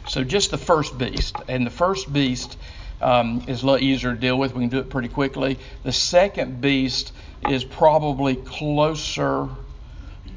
[0.09, 1.37] So, just the first beast.
[1.49, 2.57] And the first beast
[3.01, 4.55] um, is a little easier to deal with.
[4.55, 5.59] We can do it pretty quickly.
[5.83, 7.13] The second beast
[7.49, 9.49] is probably closer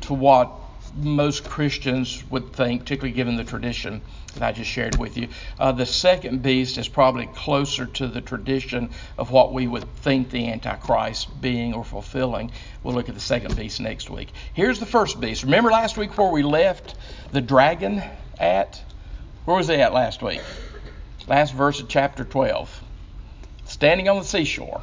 [0.02, 0.52] to what
[0.96, 4.02] most Christians would think, particularly given the tradition
[4.36, 5.28] that I just shared with you.
[5.60, 10.30] Uh, the second beast is probably closer to the tradition of what we would think
[10.30, 12.52] the Antichrist being or fulfilling.
[12.84, 14.30] We'll look at the second beast next week.
[14.54, 15.44] Here's the first beast.
[15.44, 16.96] Remember last week where we left
[17.32, 18.04] the dragon
[18.40, 18.82] at?
[19.46, 20.42] Where was he at last week?
[21.28, 22.82] Last verse of chapter 12.
[23.66, 24.82] Standing on the seashore.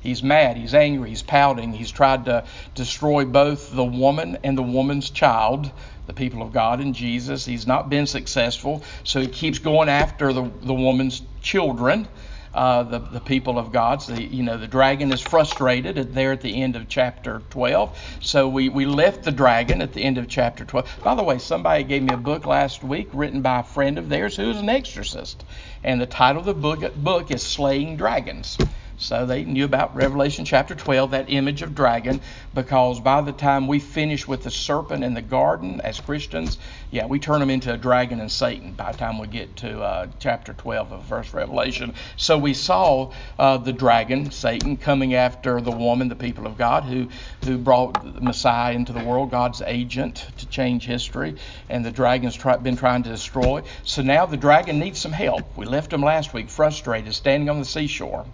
[0.00, 1.72] He's mad, he's angry, he's pouting.
[1.72, 5.70] He's tried to destroy both the woman and the woman's child,
[6.06, 7.46] the people of God and Jesus.
[7.46, 12.08] He's not been successful, so he keeps going after the, the woman's children.
[12.54, 14.00] Uh, the, the people of God.
[14.00, 17.42] So, the, you know, the dragon is frustrated at, there at the end of chapter
[17.50, 17.98] 12.
[18.20, 21.00] So we, we left the dragon at the end of chapter 12.
[21.02, 24.08] By the way, somebody gave me a book last week written by a friend of
[24.08, 25.42] theirs who is an exorcist.
[25.82, 28.56] And the title of the book, book is Slaying Dragons.
[28.96, 32.20] So they knew about Revelation chapter 12, that image of dragon,
[32.54, 36.58] because by the time we finish with the serpent in the garden as Christians,
[36.92, 39.82] yeah, we turn them into a dragon and Satan by the time we get to
[39.82, 41.94] uh, chapter 12 of first Revelation.
[42.16, 46.84] So we saw uh, the dragon, Satan, coming after the woman, the people of God,
[46.84, 47.08] who,
[47.44, 51.34] who brought Messiah into the world, God's agent to change history,
[51.68, 53.64] and the dragon's try, been trying to destroy.
[53.82, 55.56] So now the dragon needs some help.
[55.56, 58.24] We left him last week frustrated, standing on the seashore.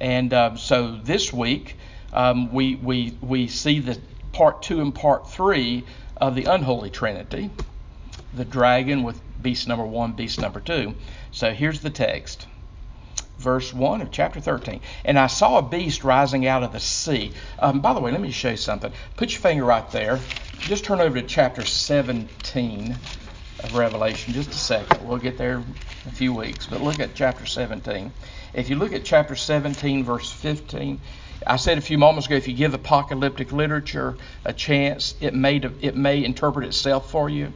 [0.00, 1.76] And uh, so this week,
[2.12, 3.98] um, we, we, we see the
[4.32, 5.84] part two and part three
[6.16, 7.50] of the unholy trinity
[8.34, 10.94] the dragon with beast number one, beast number two.
[11.30, 12.46] So here's the text.
[13.38, 14.80] Verse 1 of chapter 13.
[15.04, 17.32] And I saw a beast rising out of the sea.
[17.60, 18.92] Um, by the way, let me show you something.
[19.16, 20.18] Put your finger right there.
[20.58, 22.96] Just turn over to chapter 17
[23.60, 24.34] of Revelation.
[24.34, 25.06] Just a second.
[25.06, 25.64] We'll get there in
[26.06, 26.66] a few weeks.
[26.66, 28.12] But look at chapter 17.
[28.54, 31.00] If you look at chapter 17, verse 15,
[31.46, 35.56] I said a few moments ago, if you give apocalyptic literature a chance, it may
[35.56, 37.52] it may interpret itself for you.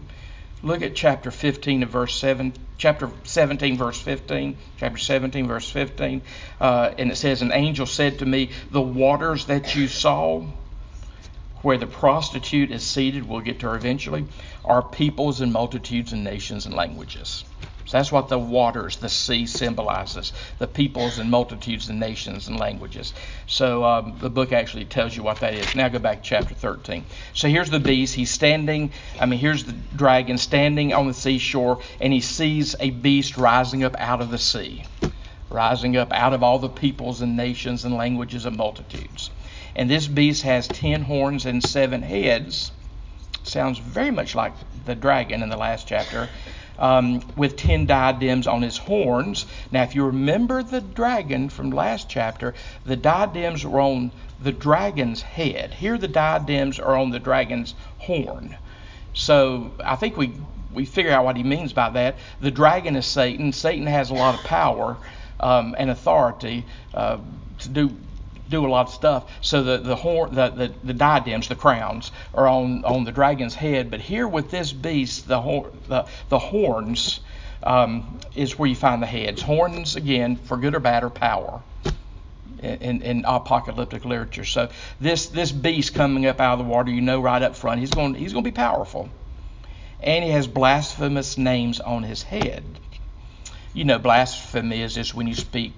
[0.62, 6.22] Look at chapter 15 of verse 7, chapter 17, verse 15, chapter 17, verse 15,
[6.61, 10.42] uh, and it says, "An angel said to me, the waters that you saw."
[11.62, 14.26] Where the prostitute is seated, we'll get to her eventually,
[14.64, 17.44] are peoples and multitudes and nations and languages.
[17.92, 23.12] That's what the waters, the sea, symbolizes the peoples and multitudes and nations and languages.
[23.46, 25.74] So um, the book actually tells you what that is.
[25.74, 27.05] Now go back to chapter 13.
[27.35, 28.14] So here's the beast.
[28.14, 32.88] He's standing, I mean, here's the dragon standing on the seashore, and he sees a
[32.88, 34.85] beast rising up out of the sea,
[35.50, 39.28] rising up out of all the peoples and nations and languages and multitudes.
[39.76, 42.72] And this beast has ten horns and seven heads.
[43.42, 44.55] Sounds very much like
[44.87, 46.31] the dragon in the last chapter
[46.78, 49.46] um, with ten diadems on his horns.
[49.70, 52.54] Now, if you remember the dragon from last chapter,
[52.85, 54.11] the diadems were on
[54.42, 55.74] the dragon's head.
[55.74, 58.56] Here, the diadems are on the dragon's horn.
[59.14, 60.32] So I think we
[60.72, 62.16] we figure out what he means by that.
[62.40, 63.52] The dragon is Satan.
[63.52, 64.96] Satan has a lot of power
[65.38, 67.18] um, and authority uh,
[67.58, 67.96] to do
[68.48, 69.31] do a lot of stuff.
[69.40, 73.55] So the the horn, the, the, the diadems, the crowns, are on on the dragon's
[73.55, 73.90] head.
[73.90, 75.40] But here with this beast, the
[75.88, 77.20] the, the horns
[77.62, 79.42] um, is where you find the heads.
[79.42, 81.62] Horns again, for good or bad, are power.
[82.61, 84.44] In, in, apocalyptic literature.
[84.44, 84.68] So
[85.00, 87.90] this this beast coming up out of the water, you know right up front, he's
[87.90, 89.09] going he's going to be powerful,
[90.00, 92.62] and he has blasphemous names on his head.
[93.74, 95.72] You know, blasphemy is just when you speak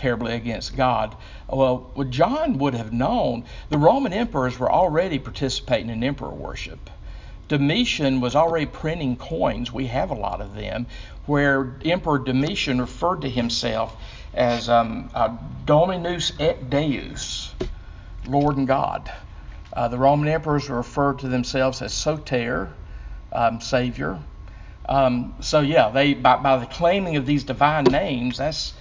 [0.00, 1.14] terribly against God.
[1.46, 6.88] Well, what John would have known, the Roman emperors were already participating in emperor worship.
[7.48, 10.86] Domitian was already printing coins, we have a lot of them,
[11.26, 13.94] where Emperor Domitian referred to himself
[14.32, 15.36] as um, uh,
[15.66, 17.52] Dominus et Deus,
[18.26, 19.12] Lord and God.
[19.72, 22.72] Uh, the Roman emperors referred to themselves as Soter,
[23.32, 24.18] um, Savior.
[24.88, 28.74] Um, so yeah, they by, by the claiming of these divine names, that's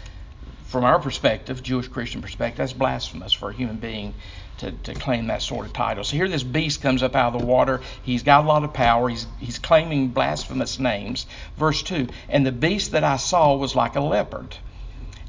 [0.70, 4.14] from our perspective, Jewish Christian perspective, that's blasphemous for a human being
[4.60, 6.04] to, to claim that sort of title.
[6.04, 7.82] So here this beast comes up out of the water.
[8.04, 9.10] He's got a lot of power.
[9.10, 11.26] He's, he's claiming blasphemous names.
[11.58, 14.58] Verse 2 And the beast that I saw was like a leopard.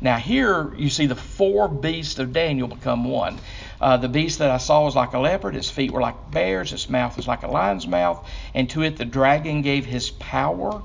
[0.02, 3.38] Now, here you see the four beasts of Daniel become one.
[3.80, 6.70] Uh, the beast that I saw was like a leopard, his feet were like bears,
[6.70, 10.82] his mouth was like a lion's mouth, and to it the dragon gave his power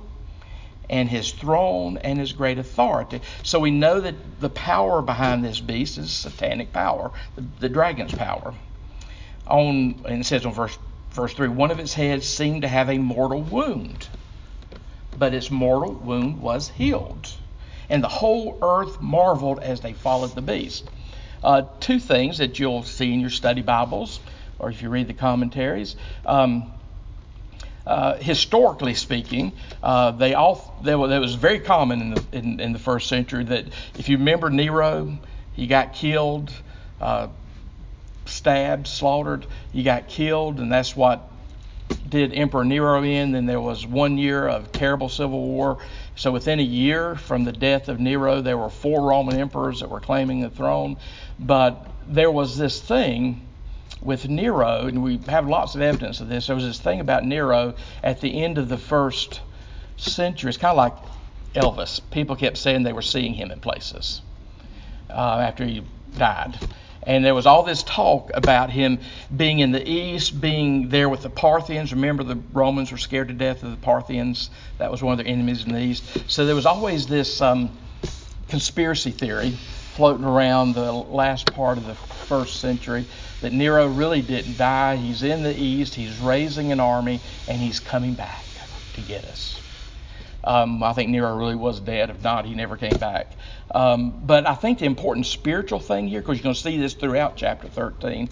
[0.89, 3.21] and his throne and his great authority.
[3.43, 8.13] So we know that the power behind this beast is satanic power, the, the dragon's
[8.13, 8.53] power.
[9.47, 10.77] On and it says on verse
[11.11, 14.07] verse three, one of its heads seemed to have a mortal wound,
[15.17, 17.31] but its mortal wound was healed,
[17.89, 20.89] and the whole earth marveled as they followed the beast.
[21.43, 24.19] Uh, two things that you'll see in your study Bibles,
[24.57, 25.95] or if you read the commentaries.
[26.25, 26.71] Um,
[27.85, 29.51] uh, historically speaking,
[29.83, 33.43] uh, they all they, that was very common in the in, in, the first century
[33.43, 33.65] that
[33.97, 35.17] if you remember Nero,
[35.53, 36.51] he got killed,
[36.99, 37.27] uh,
[38.25, 39.45] stabbed, slaughtered.
[39.71, 41.31] He got killed, and that's what
[42.09, 43.33] did Emperor Nero in.
[43.33, 45.77] Then there was one year of terrible civil war.
[46.15, 49.89] So within a year from the death of Nero, there were four Roman emperors that
[49.89, 50.97] were claiming the throne.
[51.39, 53.45] But there was this thing
[54.01, 56.47] with Nero, and we have lots of evidence of this.
[56.47, 59.41] There was this thing about Nero at the end of the first
[59.97, 60.49] century.
[60.49, 60.93] It's kind of like
[61.55, 62.01] Elvis.
[62.11, 64.21] People kept saying they were seeing him in places
[65.09, 65.83] uh, after he
[66.17, 66.57] died.
[67.03, 68.99] And there was all this talk about him
[69.35, 71.93] being in the east, being there with the Parthians.
[71.93, 74.49] Remember, the Romans were scared to death of the Parthians.
[74.79, 76.03] That was one of their enemies in the east.
[76.27, 77.77] So there was always this um,
[78.49, 79.57] conspiracy theory
[79.95, 83.05] floating around the last part of the first century
[83.41, 84.97] that Nero really didn't die.
[84.97, 88.43] He's in the east, he's raising an army, and he's coming back
[88.95, 89.59] to get us.
[90.43, 92.09] Um, I think Nero really was dead.
[92.09, 93.31] If not, he never came back.
[93.71, 96.93] Um, but I think the important spiritual thing here, because you're going to see this
[96.93, 98.29] throughout chapter 13,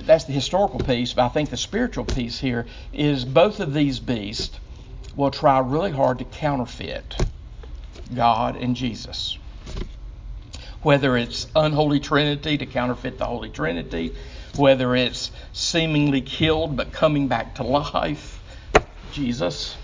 [0.00, 3.98] that's the historical piece, but I think the spiritual piece here is both of these
[3.98, 4.58] beasts
[5.16, 7.16] will try really hard to counterfeit
[8.14, 9.38] God and Jesus.
[10.86, 14.14] Whether it's unholy trinity to counterfeit the Holy Trinity,
[14.54, 18.40] whether it's seemingly killed but coming back to life,
[19.10, 19.76] Jesus.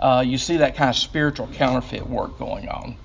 [0.00, 2.96] Uh, you see that kind of spiritual counterfeit work going on.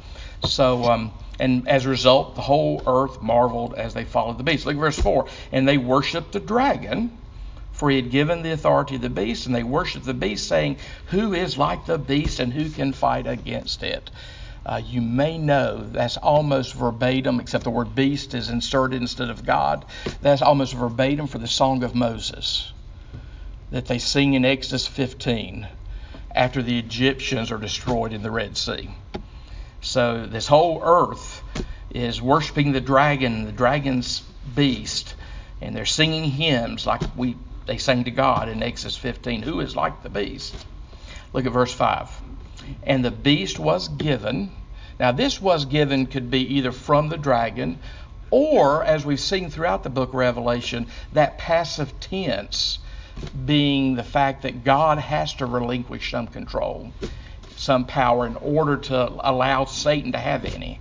[0.47, 4.65] So, um, and as a result, the whole earth marveled as they followed the beast.
[4.65, 5.27] Look at verse 4.
[5.51, 7.15] And they worshiped the dragon,
[7.71, 10.77] for he had given the authority of the beast, and they worshiped the beast, saying,
[11.09, 14.09] Who is like the beast, and who can fight against it?
[14.65, 19.45] Uh, you may know that's almost verbatim, except the word beast is inserted instead of
[19.45, 19.85] God.
[20.21, 22.71] That's almost verbatim for the Song of Moses
[23.71, 25.67] that they sing in Exodus 15
[26.33, 28.89] after the Egyptians are destroyed in the Red Sea.
[29.81, 31.41] So this whole earth
[31.89, 34.21] is worshiping the dragon, the dragon's
[34.55, 35.15] beast,
[35.59, 37.35] and they're singing hymns like we
[37.65, 40.53] they sang to God in Exodus 15, who is like the beast.
[41.31, 42.09] Look at verse 5.
[42.83, 44.51] And the beast was given.
[44.99, 47.79] Now this was given could be either from the dragon
[48.29, 52.79] or as we've seen throughout the book of Revelation, that passive tense
[53.45, 56.91] being the fact that God has to relinquish some control
[57.55, 60.79] some power in order to allow Satan to have any.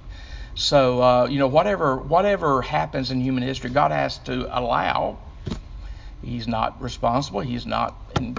[0.55, 5.19] So uh, you know whatever whatever happens in human history, God has to allow.
[6.23, 7.41] He's not responsible.
[7.41, 8.37] He's not in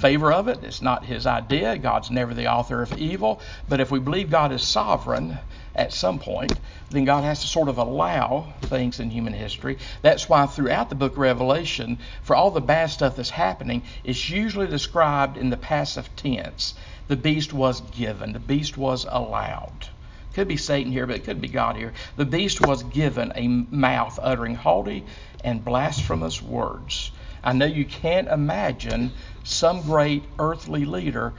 [0.00, 0.64] favor of it.
[0.64, 1.76] It's not his idea.
[1.78, 3.40] God's never the author of evil.
[3.68, 5.38] But if we believe God is sovereign
[5.74, 6.58] at some point,
[6.90, 9.78] then God has to sort of allow things in human history.
[10.02, 14.30] That's why throughout the book of Revelation, for all the bad stuff that's happening, it's
[14.30, 16.74] usually described in the passive tense
[17.10, 19.88] the beast was given, the beast was allowed.
[20.32, 21.92] Could be Satan here, but it could be God here.
[22.14, 25.04] The beast was given a mouth uttering haughty
[25.42, 27.10] and blasphemous words.
[27.42, 29.12] I know you can't imagine
[29.44, 31.32] some great earthly leader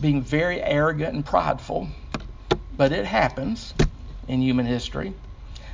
[0.00, 1.88] being very arrogant and prideful,
[2.76, 3.74] but it happens
[4.26, 5.14] in human history.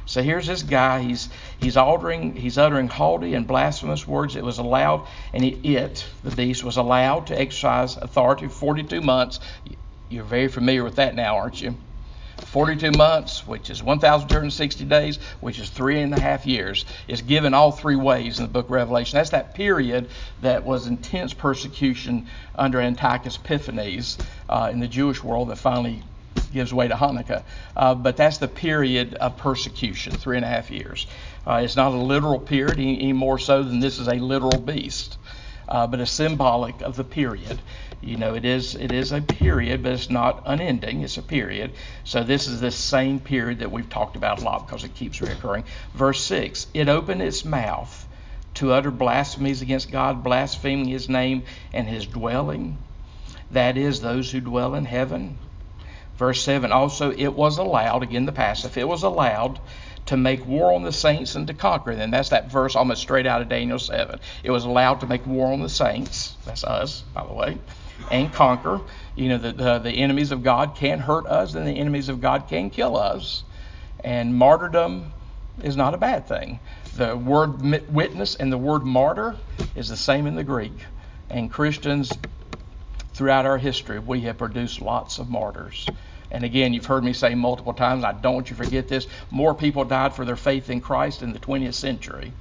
[0.06, 1.02] So here's this guy.
[1.02, 1.28] He's
[1.60, 4.34] he's uttering he's uttering haughty and blasphemous words.
[4.34, 9.00] It was allowed, and it, it the beast was allowed to exercise authority for 42
[9.00, 9.38] months.
[10.08, 11.76] You're very familiar with that now, aren't you?
[12.40, 17.54] 42 months, which is 1,260 days, which is three and a half years, is given
[17.54, 19.16] all three ways in the book of Revelation.
[19.16, 20.08] That's that period
[20.42, 24.18] that was intense persecution under Antiochus Epiphanes
[24.48, 26.02] uh, in the Jewish world that finally
[26.52, 27.42] gives way to Hanukkah.
[27.76, 31.06] Uh, but that's the period of persecution, three and a half years.
[31.46, 34.60] Uh, it's not a literal period any, any, more so than this is a literal
[34.60, 35.18] beast,
[35.68, 37.60] uh, but it's symbolic of the period.
[38.02, 41.02] You know, it is it is a period, but it's not unending.
[41.02, 41.72] It's a period.
[42.04, 45.20] So this is the same period that we've talked about a lot because it keeps
[45.20, 45.64] recurring.
[45.94, 48.06] Verse six: It opened its mouth
[48.54, 51.42] to utter blasphemies against God, blaspheming His name
[51.72, 52.78] and His dwelling.
[53.50, 55.38] That is, those who dwell in heaven
[56.20, 59.58] Verse 7 also, it was allowed, again the passive, it was allowed
[60.04, 62.10] to make war on the saints and to conquer them.
[62.10, 64.20] That's that verse almost straight out of Daniel 7.
[64.44, 67.56] It was allowed to make war on the saints, that's us, by the way,
[68.10, 68.80] and conquer.
[69.14, 72.20] You know, the, the, the enemies of God can't hurt us, and the enemies of
[72.20, 73.44] God can kill us.
[74.02, 75.12] And martyrdom
[75.62, 76.60] is not a bad thing.
[76.96, 79.36] The word witness and the word martyr
[79.74, 80.72] is the same in the Greek.
[81.28, 82.12] And Christians,
[83.12, 85.86] throughout our history, we have produced lots of martyrs.
[86.30, 89.06] And again, you've heard me say multiple times, I don't want you to forget this
[89.30, 92.32] more people died for their faith in Christ in the 20th century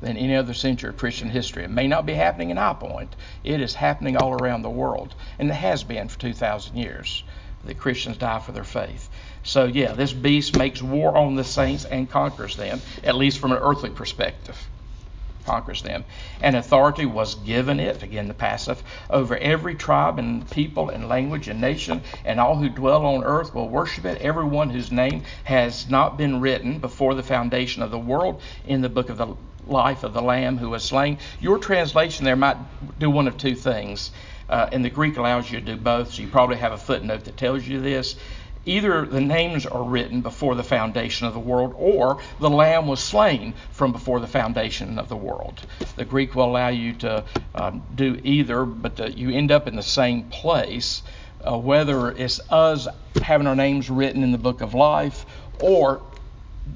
[0.00, 1.64] than any other century of Christian history.
[1.64, 5.14] It may not be happening in High Point, it is happening all around the world.
[5.38, 7.22] And it has been for 2,000 years
[7.64, 9.10] that Christians die for their faith.
[9.42, 13.52] So, yeah, this beast makes war on the saints and conquers them, at least from
[13.52, 14.56] an earthly perspective
[15.44, 16.04] conquers them.
[16.42, 21.48] And authority was given it, again the passive, over every tribe and people and language
[21.48, 25.88] and nation, and all who dwell on earth will worship it, everyone whose name has
[25.88, 29.34] not been written before the foundation of the world in the book of the
[29.66, 31.18] life of the Lamb who was slain.
[31.40, 32.56] Your translation there might
[32.98, 34.10] do one of two things.
[34.48, 37.24] Uh, and the Greek allows you to do both, so you probably have a footnote
[37.24, 38.16] that tells you this
[38.66, 43.00] either the names are written before the foundation of the world or the lamb was
[43.00, 45.60] slain from before the foundation of the world.
[45.96, 49.76] The Greek will allow you to um, do either, but the, you end up in
[49.76, 51.02] the same place.
[51.42, 52.86] Uh, whether it's us
[53.22, 55.24] having our names written in the book of life
[55.62, 56.02] or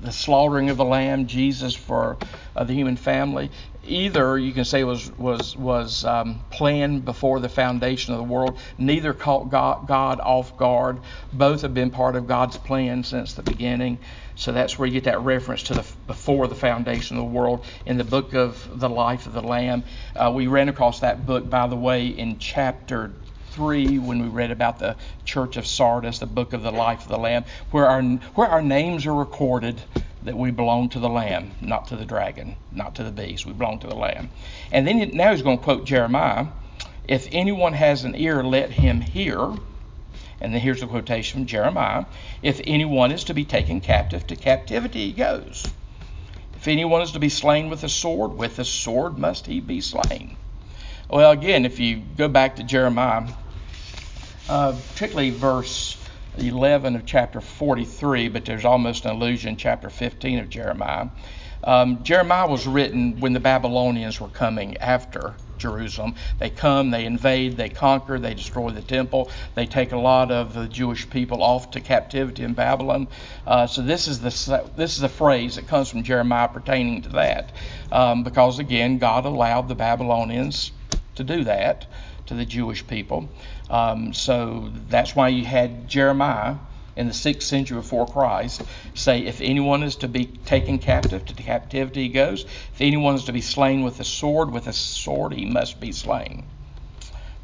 [0.01, 2.18] the slaughtering of the lamb, Jesus for
[2.57, 3.51] uh, the human family.
[3.86, 8.59] Either you can say was was was um, planned before the foundation of the world.
[8.78, 11.01] Neither caught God, God off guard.
[11.32, 13.99] Both have been part of God's plan since the beginning.
[14.36, 17.64] So that's where you get that reference to the before the foundation of the world
[17.86, 19.84] in the book of the life of the Lamb.
[20.16, 23.12] Uh, we ran across that book, by the way, in chapter
[23.55, 27.09] 3 when we read about the church of Sardis, the book of the life of
[27.09, 29.80] the Lamb, where our, where our names are recorded
[30.24, 33.46] that we belong to the Lamb, not to the dragon, not to the beast.
[33.46, 34.30] We belong to the Lamb.
[34.72, 36.46] And then now he's going to quote Jeremiah
[37.07, 39.38] If anyone has an ear, let him hear.
[40.40, 42.07] And then here's a quotation from Jeremiah
[42.42, 45.64] If anyone is to be taken captive, to captivity he goes.
[46.57, 49.80] If anyone is to be slain with a sword, with a sword must he be
[49.80, 50.36] slain.
[51.09, 53.28] Well, again, if you go back to Jeremiah,
[54.49, 55.97] uh, particularly verse
[56.38, 61.09] 11 of chapter 43, but there's almost an allusion chapter 15 of Jeremiah.
[61.62, 66.14] Um, Jeremiah was written when the Babylonians were coming after Jerusalem.
[66.38, 70.53] They come, they invade, they conquer, they destroy the temple, they take a lot of
[70.53, 73.09] the Jewish people off to captivity in Babylon.
[73.47, 77.09] Uh, so this is the this is a phrase that comes from Jeremiah pertaining to
[77.11, 77.53] that,
[77.90, 80.72] um, because again, God allowed the Babylonians
[81.14, 81.86] to do that
[82.26, 83.28] to the Jewish people.
[83.70, 86.56] Um, so that's why you had Jeremiah
[86.96, 88.62] in the sixth century before Christ
[88.94, 92.44] say, If anyone is to be taken captive, to captivity he goes.
[92.44, 95.92] If anyone is to be slain with a sword, with a sword he must be
[95.92, 96.44] slain.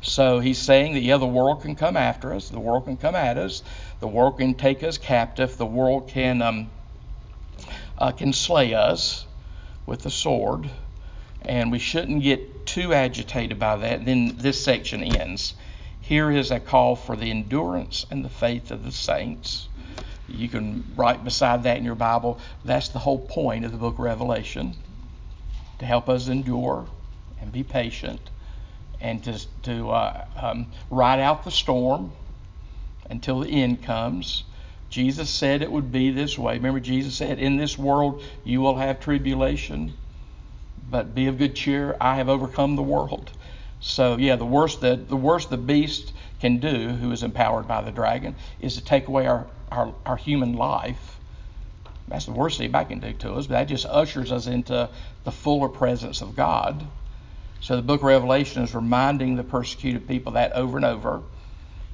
[0.03, 3.15] So he's saying that, yeah, the world can come after us, the world can come
[3.15, 3.63] at us,
[4.01, 6.71] the world can take us captive, the world can, um,
[7.99, 9.27] uh, can slay us
[9.85, 10.71] with the sword
[11.43, 14.05] and we shouldn't get too agitated by that.
[14.05, 15.55] Then this section ends.
[16.11, 19.69] Here is a call for the endurance and the faith of the saints.
[20.27, 22.41] You can write beside that in your Bible.
[22.65, 24.75] That's the whole point of the book of Revelation
[25.79, 26.89] to help us endure
[27.41, 28.21] and be patient
[29.01, 32.11] and to, to uh, um, ride out the storm
[33.09, 34.43] until the end comes.
[34.89, 36.55] Jesus said it would be this way.
[36.55, 39.95] Remember, Jesus said, In this world you will have tribulation
[40.91, 41.97] but be of good cheer.
[42.01, 43.31] I have overcome the world.
[43.81, 47.83] So yeah, the worst that the worst the beast can do, who is empowered by
[47.83, 51.19] the dragon, is to take away our, our, our human life.
[52.09, 54.89] That's the worst thing I can do to us, but that just ushers us into
[55.25, 56.87] the fuller presence of God.
[57.61, 61.23] So the book of Revelation is reminding the persecuted people that over and over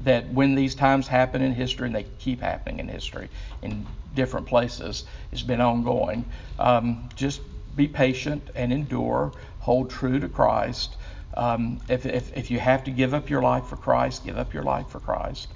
[0.00, 3.28] that when these times happen in history, and they keep happening in history
[3.62, 6.24] in different places, it's been ongoing.
[6.58, 7.40] Um, just
[7.74, 10.96] be patient and endure, hold true to Christ.
[11.34, 14.54] Um, if, if, if, you have to give up your life for Christ, give up
[14.54, 15.48] your life for Christ.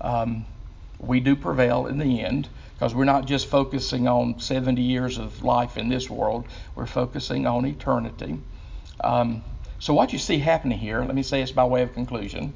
[0.00, 0.46] Um,
[0.98, 5.42] we do prevail in the end because we're not just focusing on 70 years of
[5.42, 8.38] life in this world, we're focusing on eternity.
[9.02, 9.42] Um,
[9.78, 12.54] so, what you see happening here, let me say this by way of conclusion.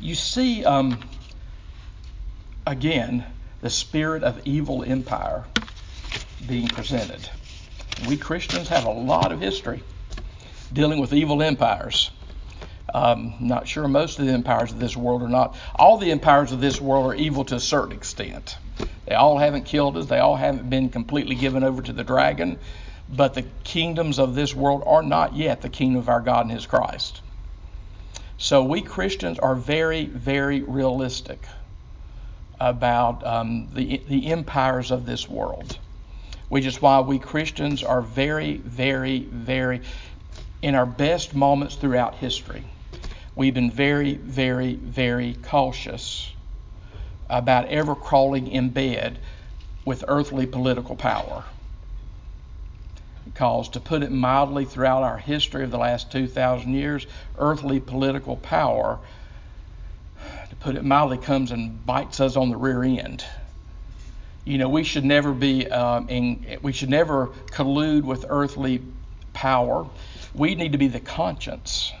[0.00, 0.98] You see, um,
[2.66, 3.24] again,
[3.60, 5.44] the spirit of evil empire
[6.46, 7.28] being presented.
[8.08, 9.82] We Christians have a lot of history
[10.72, 12.10] dealing with evil empires.
[12.92, 15.56] Um, not sure most of the empires of this world are not.
[15.74, 18.56] All the empires of this world are evil to a certain extent.
[19.06, 22.58] They all haven't killed us, they all haven't been completely given over to the dragon,
[23.08, 26.52] but the kingdoms of this world are not yet the kingdom of our God and
[26.52, 27.20] His Christ.
[28.38, 31.44] So we Christians are very, very realistic
[32.60, 35.78] about um, the, the empires of this world
[36.48, 39.82] which is why we Christians are very, very, very,
[40.66, 42.64] in our best moments throughout history,
[43.36, 46.28] we've been very, very, very cautious
[47.30, 49.16] about ever crawling in bed
[49.84, 51.44] with earthly political power.
[53.24, 57.06] Because, to put it mildly, throughout our history of the last 2,000 years,
[57.38, 58.98] earthly political power,
[60.50, 63.24] to put it mildly, comes and bites us on the rear end
[64.44, 68.80] you know, we should never be um, in, we should never collude with earthly
[69.36, 69.86] power.
[70.34, 71.92] We need to be the conscience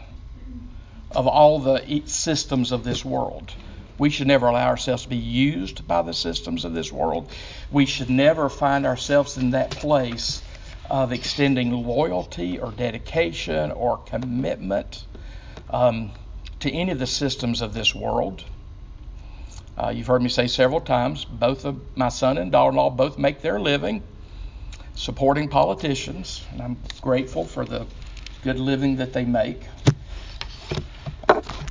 [1.10, 3.52] of all the systems of this world.
[3.98, 7.30] We should never allow ourselves to be used by the systems of this world.
[7.70, 10.42] We should never find ourselves in that place
[10.88, 15.04] of extending loyalty or dedication or commitment
[15.68, 16.12] um,
[16.60, 18.44] to any of the systems of this world.
[19.76, 22.88] Uh, you've heard me say several times, both of my son and daughter in law
[22.88, 24.02] both make their living
[24.96, 27.86] supporting politicians, and I'm grateful for the
[28.42, 29.60] good living that they make.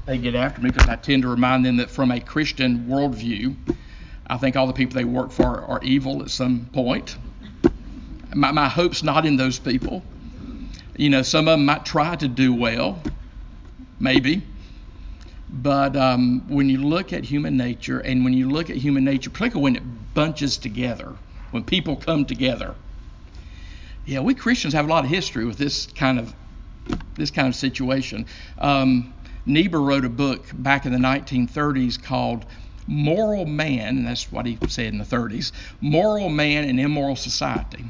[0.05, 3.55] They get after me because I tend to remind them that from a Christian worldview,
[4.27, 7.17] I think all the people they work for are evil at some point.
[8.35, 10.03] My, my hope's not in those people.
[10.95, 13.01] You know, some of them might try to do well,
[13.99, 14.43] maybe.
[15.49, 19.31] But um, when you look at human nature, and when you look at human nature,
[19.31, 21.15] particularly when it bunches together,
[21.51, 22.75] when people come together,
[24.05, 26.33] yeah, we Christians have a lot of history with this kind of
[27.15, 28.25] this kind of situation.
[28.59, 29.13] Um,
[29.45, 32.45] Niebuhr wrote a book back in the 1930s called
[32.87, 35.51] Moral Man, and that's what he said in the 30s
[35.81, 37.85] Moral Man and Immoral Society.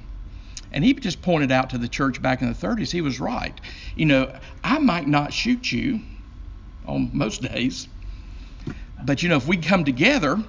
[0.71, 3.59] And he just pointed out to the church back in the 30s, he was right.
[3.95, 6.01] You know, I might not shoot you
[6.85, 7.87] on most days,
[9.03, 10.41] but you know, if we come together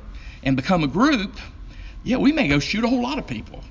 [0.43, 1.37] and become a group,
[2.03, 3.63] yeah, we may go shoot a whole lot of people.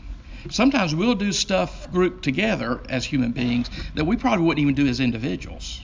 [0.50, 4.88] Sometimes we'll do stuff grouped together as human beings that we probably wouldn't even do
[4.88, 5.82] as individuals.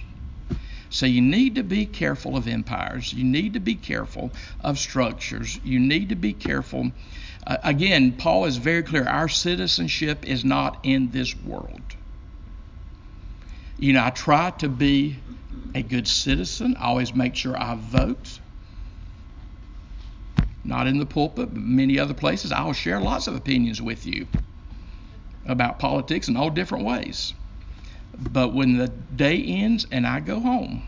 [0.90, 3.14] So you need to be careful of empires.
[3.14, 5.60] You need to be careful of structures.
[5.64, 6.92] You need to be careful
[7.46, 11.82] uh, again, Paul is very clear our citizenship is not in this world.
[13.78, 15.18] You know, I try to be
[15.74, 18.40] a good citizen, I always make sure I vote.
[20.64, 22.52] Not in the pulpit, but many other places.
[22.52, 24.28] I'll share lots of opinions with you
[25.46, 27.34] about politics in all different ways.
[28.18, 30.84] But when the day ends and I go home,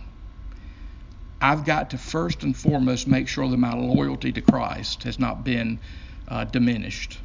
[1.41, 5.43] I've got to first and foremost make sure that my loyalty to Christ has not
[5.43, 5.80] been
[6.28, 7.20] uh, diminished.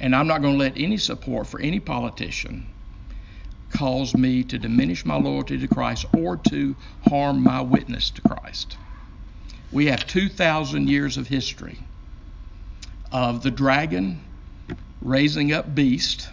[0.00, 2.66] And I'm not going to let any support for any politician
[3.70, 6.74] cause me to diminish my loyalty to Christ or to
[7.08, 8.76] harm my witness to Christ.
[9.72, 11.78] We have 2,000 years of history
[13.12, 14.20] of the dragon
[15.00, 16.28] raising up beast.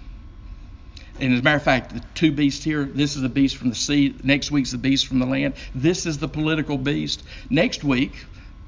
[1.19, 3.69] And as a matter of fact, the two beasts here, this is the beast from
[3.69, 5.55] the sea, next week's the beast from the land.
[5.73, 7.23] This is the political beast.
[7.49, 8.13] Next week,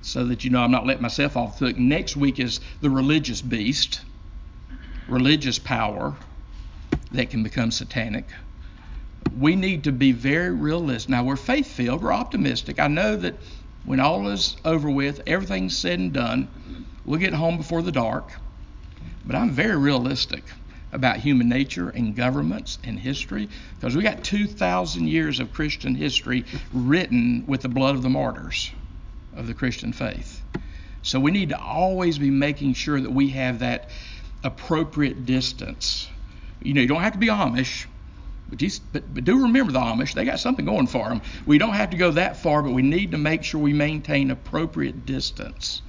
[0.01, 1.77] so that you know I'm not letting myself off the hook.
[1.77, 4.01] Next week is the religious beast,
[5.07, 6.15] religious power
[7.11, 8.25] that can become satanic.
[9.37, 11.09] We need to be very realistic.
[11.09, 12.79] Now, we're faith filled, we're optimistic.
[12.79, 13.35] I know that
[13.85, 16.47] when all is over with, everything's said and done,
[17.05, 18.31] we'll get home before the dark.
[19.25, 20.43] But I'm very realistic
[20.91, 26.45] about human nature and governments and history because we got 2,000 years of Christian history
[26.73, 28.71] written with the blood of the martyrs
[29.35, 30.41] of the Christian faith.
[31.01, 33.89] So we need to always be making sure that we have that
[34.43, 36.09] appropriate distance.
[36.61, 37.85] You know, you don't have to be Amish,
[38.49, 40.13] but, but, but do remember the Amish.
[40.13, 41.21] They got something going for them.
[41.45, 44.31] We don't have to go that far, but we need to make sure we maintain
[44.31, 45.81] appropriate distance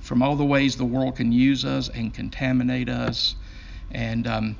[0.00, 3.36] from all the ways the world can use us and contaminate us.
[3.90, 4.56] And um,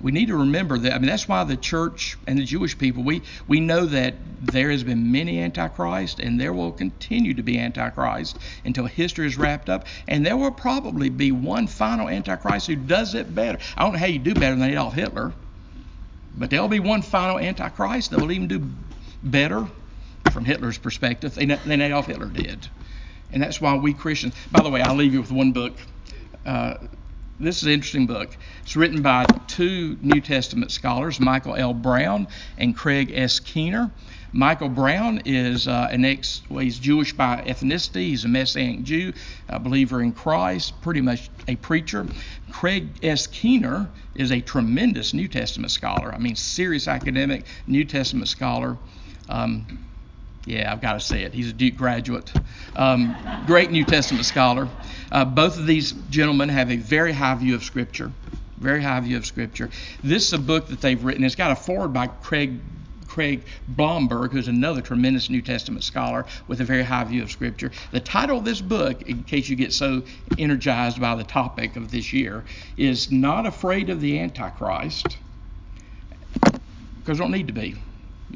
[0.00, 0.94] we need to remember that.
[0.94, 4.70] I mean, that's why the church and the Jewish people, we, we know that there
[4.70, 9.68] has been many antichrist and there will continue to be antichrist until history is wrapped
[9.68, 9.86] up.
[10.08, 13.58] And there will probably be one final antichrist who does it better.
[13.76, 15.32] I don't know how you do better than Adolf Hitler,
[16.36, 18.66] but there'll be one final antichrist that will even do
[19.22, 19.68] better
[20.30, 22.68] from Hitler's perspective than Adolf Hitler did.
[23.30, 25.74] And that's why we Christians, by the way, I'll leave you with one book.
[26.44, 26.74] Uh,
[27.42, 28.36] this is an interesting book.
[28.62, 31.74] It's written by two New Testament scholars, Michael L.
[31.74, 33.40] Brown and Craig S.
[33.40, 33.90] Keener.
[34.32, 38.06] Michael Brown is uh, an ex, well, he's Jewish by ethnicity.
[38.06, 39.12] He's a Messianic Jew,
[39.48, 42.06] a believer in Christ, pretty much a preacher.
[42.50, 43.26] Craig S.
[43.26, 46.14] Keener is a tremendous New Testament scholar.
[46.14, 48.78] I mean, serious academic New Testament scholar.
[49.28, 49.84] Um,
[50.44, 51.32] yeah, I've got to say it.
[51.32, 52.32] He's a Duke graduate,
[52.74, 53.16] um,
[53.46, 54.68] great New Testament scholar.
[55.10, 58.10] Uh, both of these gentlemen have a very high view of Scripture,
[58.58, 59.70] very high view of Scripture.
[60.02, 61.24] This is a book that they've written.
[61.24, 62.58] It's got a foreword by Craig
[63.12, 67.70] Craig Blomberg, who's another tremendous New Testament scholar with a very high view of Scripture.
[67.90, 70.02] The title of this book, in case you get so
[70.38, 72.42] energized by the topic of this year,
[72.78, 75.18] is Not Afraid of the Antichrist,
[76.40, 77.76] because don't need to be.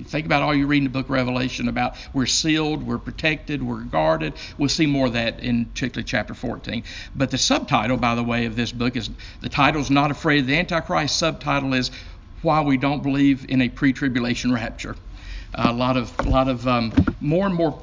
[0.05, 3.81] Think about all you read in the book Revelation about we're sealed, we're protected, we're
[3.81, 4.35] guarded.
[4.59, 6.85] We'll see more of that in particularly chapter 14.
[7.15, 10.41] But the subtitle, by the way, of this book is the title is Not Afraid
[10.41, 11.17] of the Antichrist.
[11.17, 11.91] Subtitle is
[12.43, 14.97] Why We Don't Believe in a Pre-Tribulation Rapture.
[15.55, 17.81] a lot of, a lot of um, more and more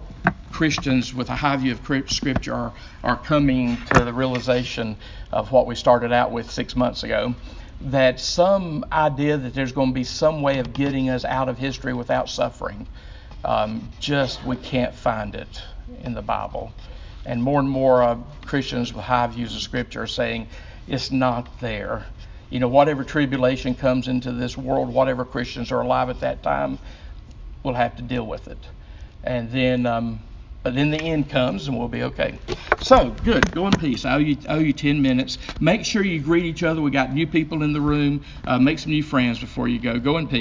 [0.51, 4.95] Christians with a high view of Scripture are, are coming to the realization
[5.31, 7.33] of what we started out with six months ago
[7.83, 11.57] that some idea that there's going to be some way of getting us out of
[11.57, 12.87] history without suffering,
[13.43, 15.61] um, just we can't find it
[16.03, 16.71] in the Bible.
[17.25, 20.47] And more and more uh, Christians with high views of Scripture are saying
[20.87, 22.05] it's not there.
[22.49, 26.79] You know, whatever tribulation comes into this world, whatever Christians are alive at that time,
[27.63, 28.59] we'll have to deal with it.
[29.23, 30.19] And then um,
[30.63, 32.39] But then the end comes and we'll be okay.
[32.79, 33.53] So, good.
[33.53, 34.05] Go in peace.
[34.05, 35.37] I owe you, owe you 10 minutes.
[35.59, 36.81] Make sure you greet each other.
[36.81, 38.23] We got new people in the room.
[38.47, 39.99] Uh, make some new friends before you go.
[39.99, 40.31] Go in peace.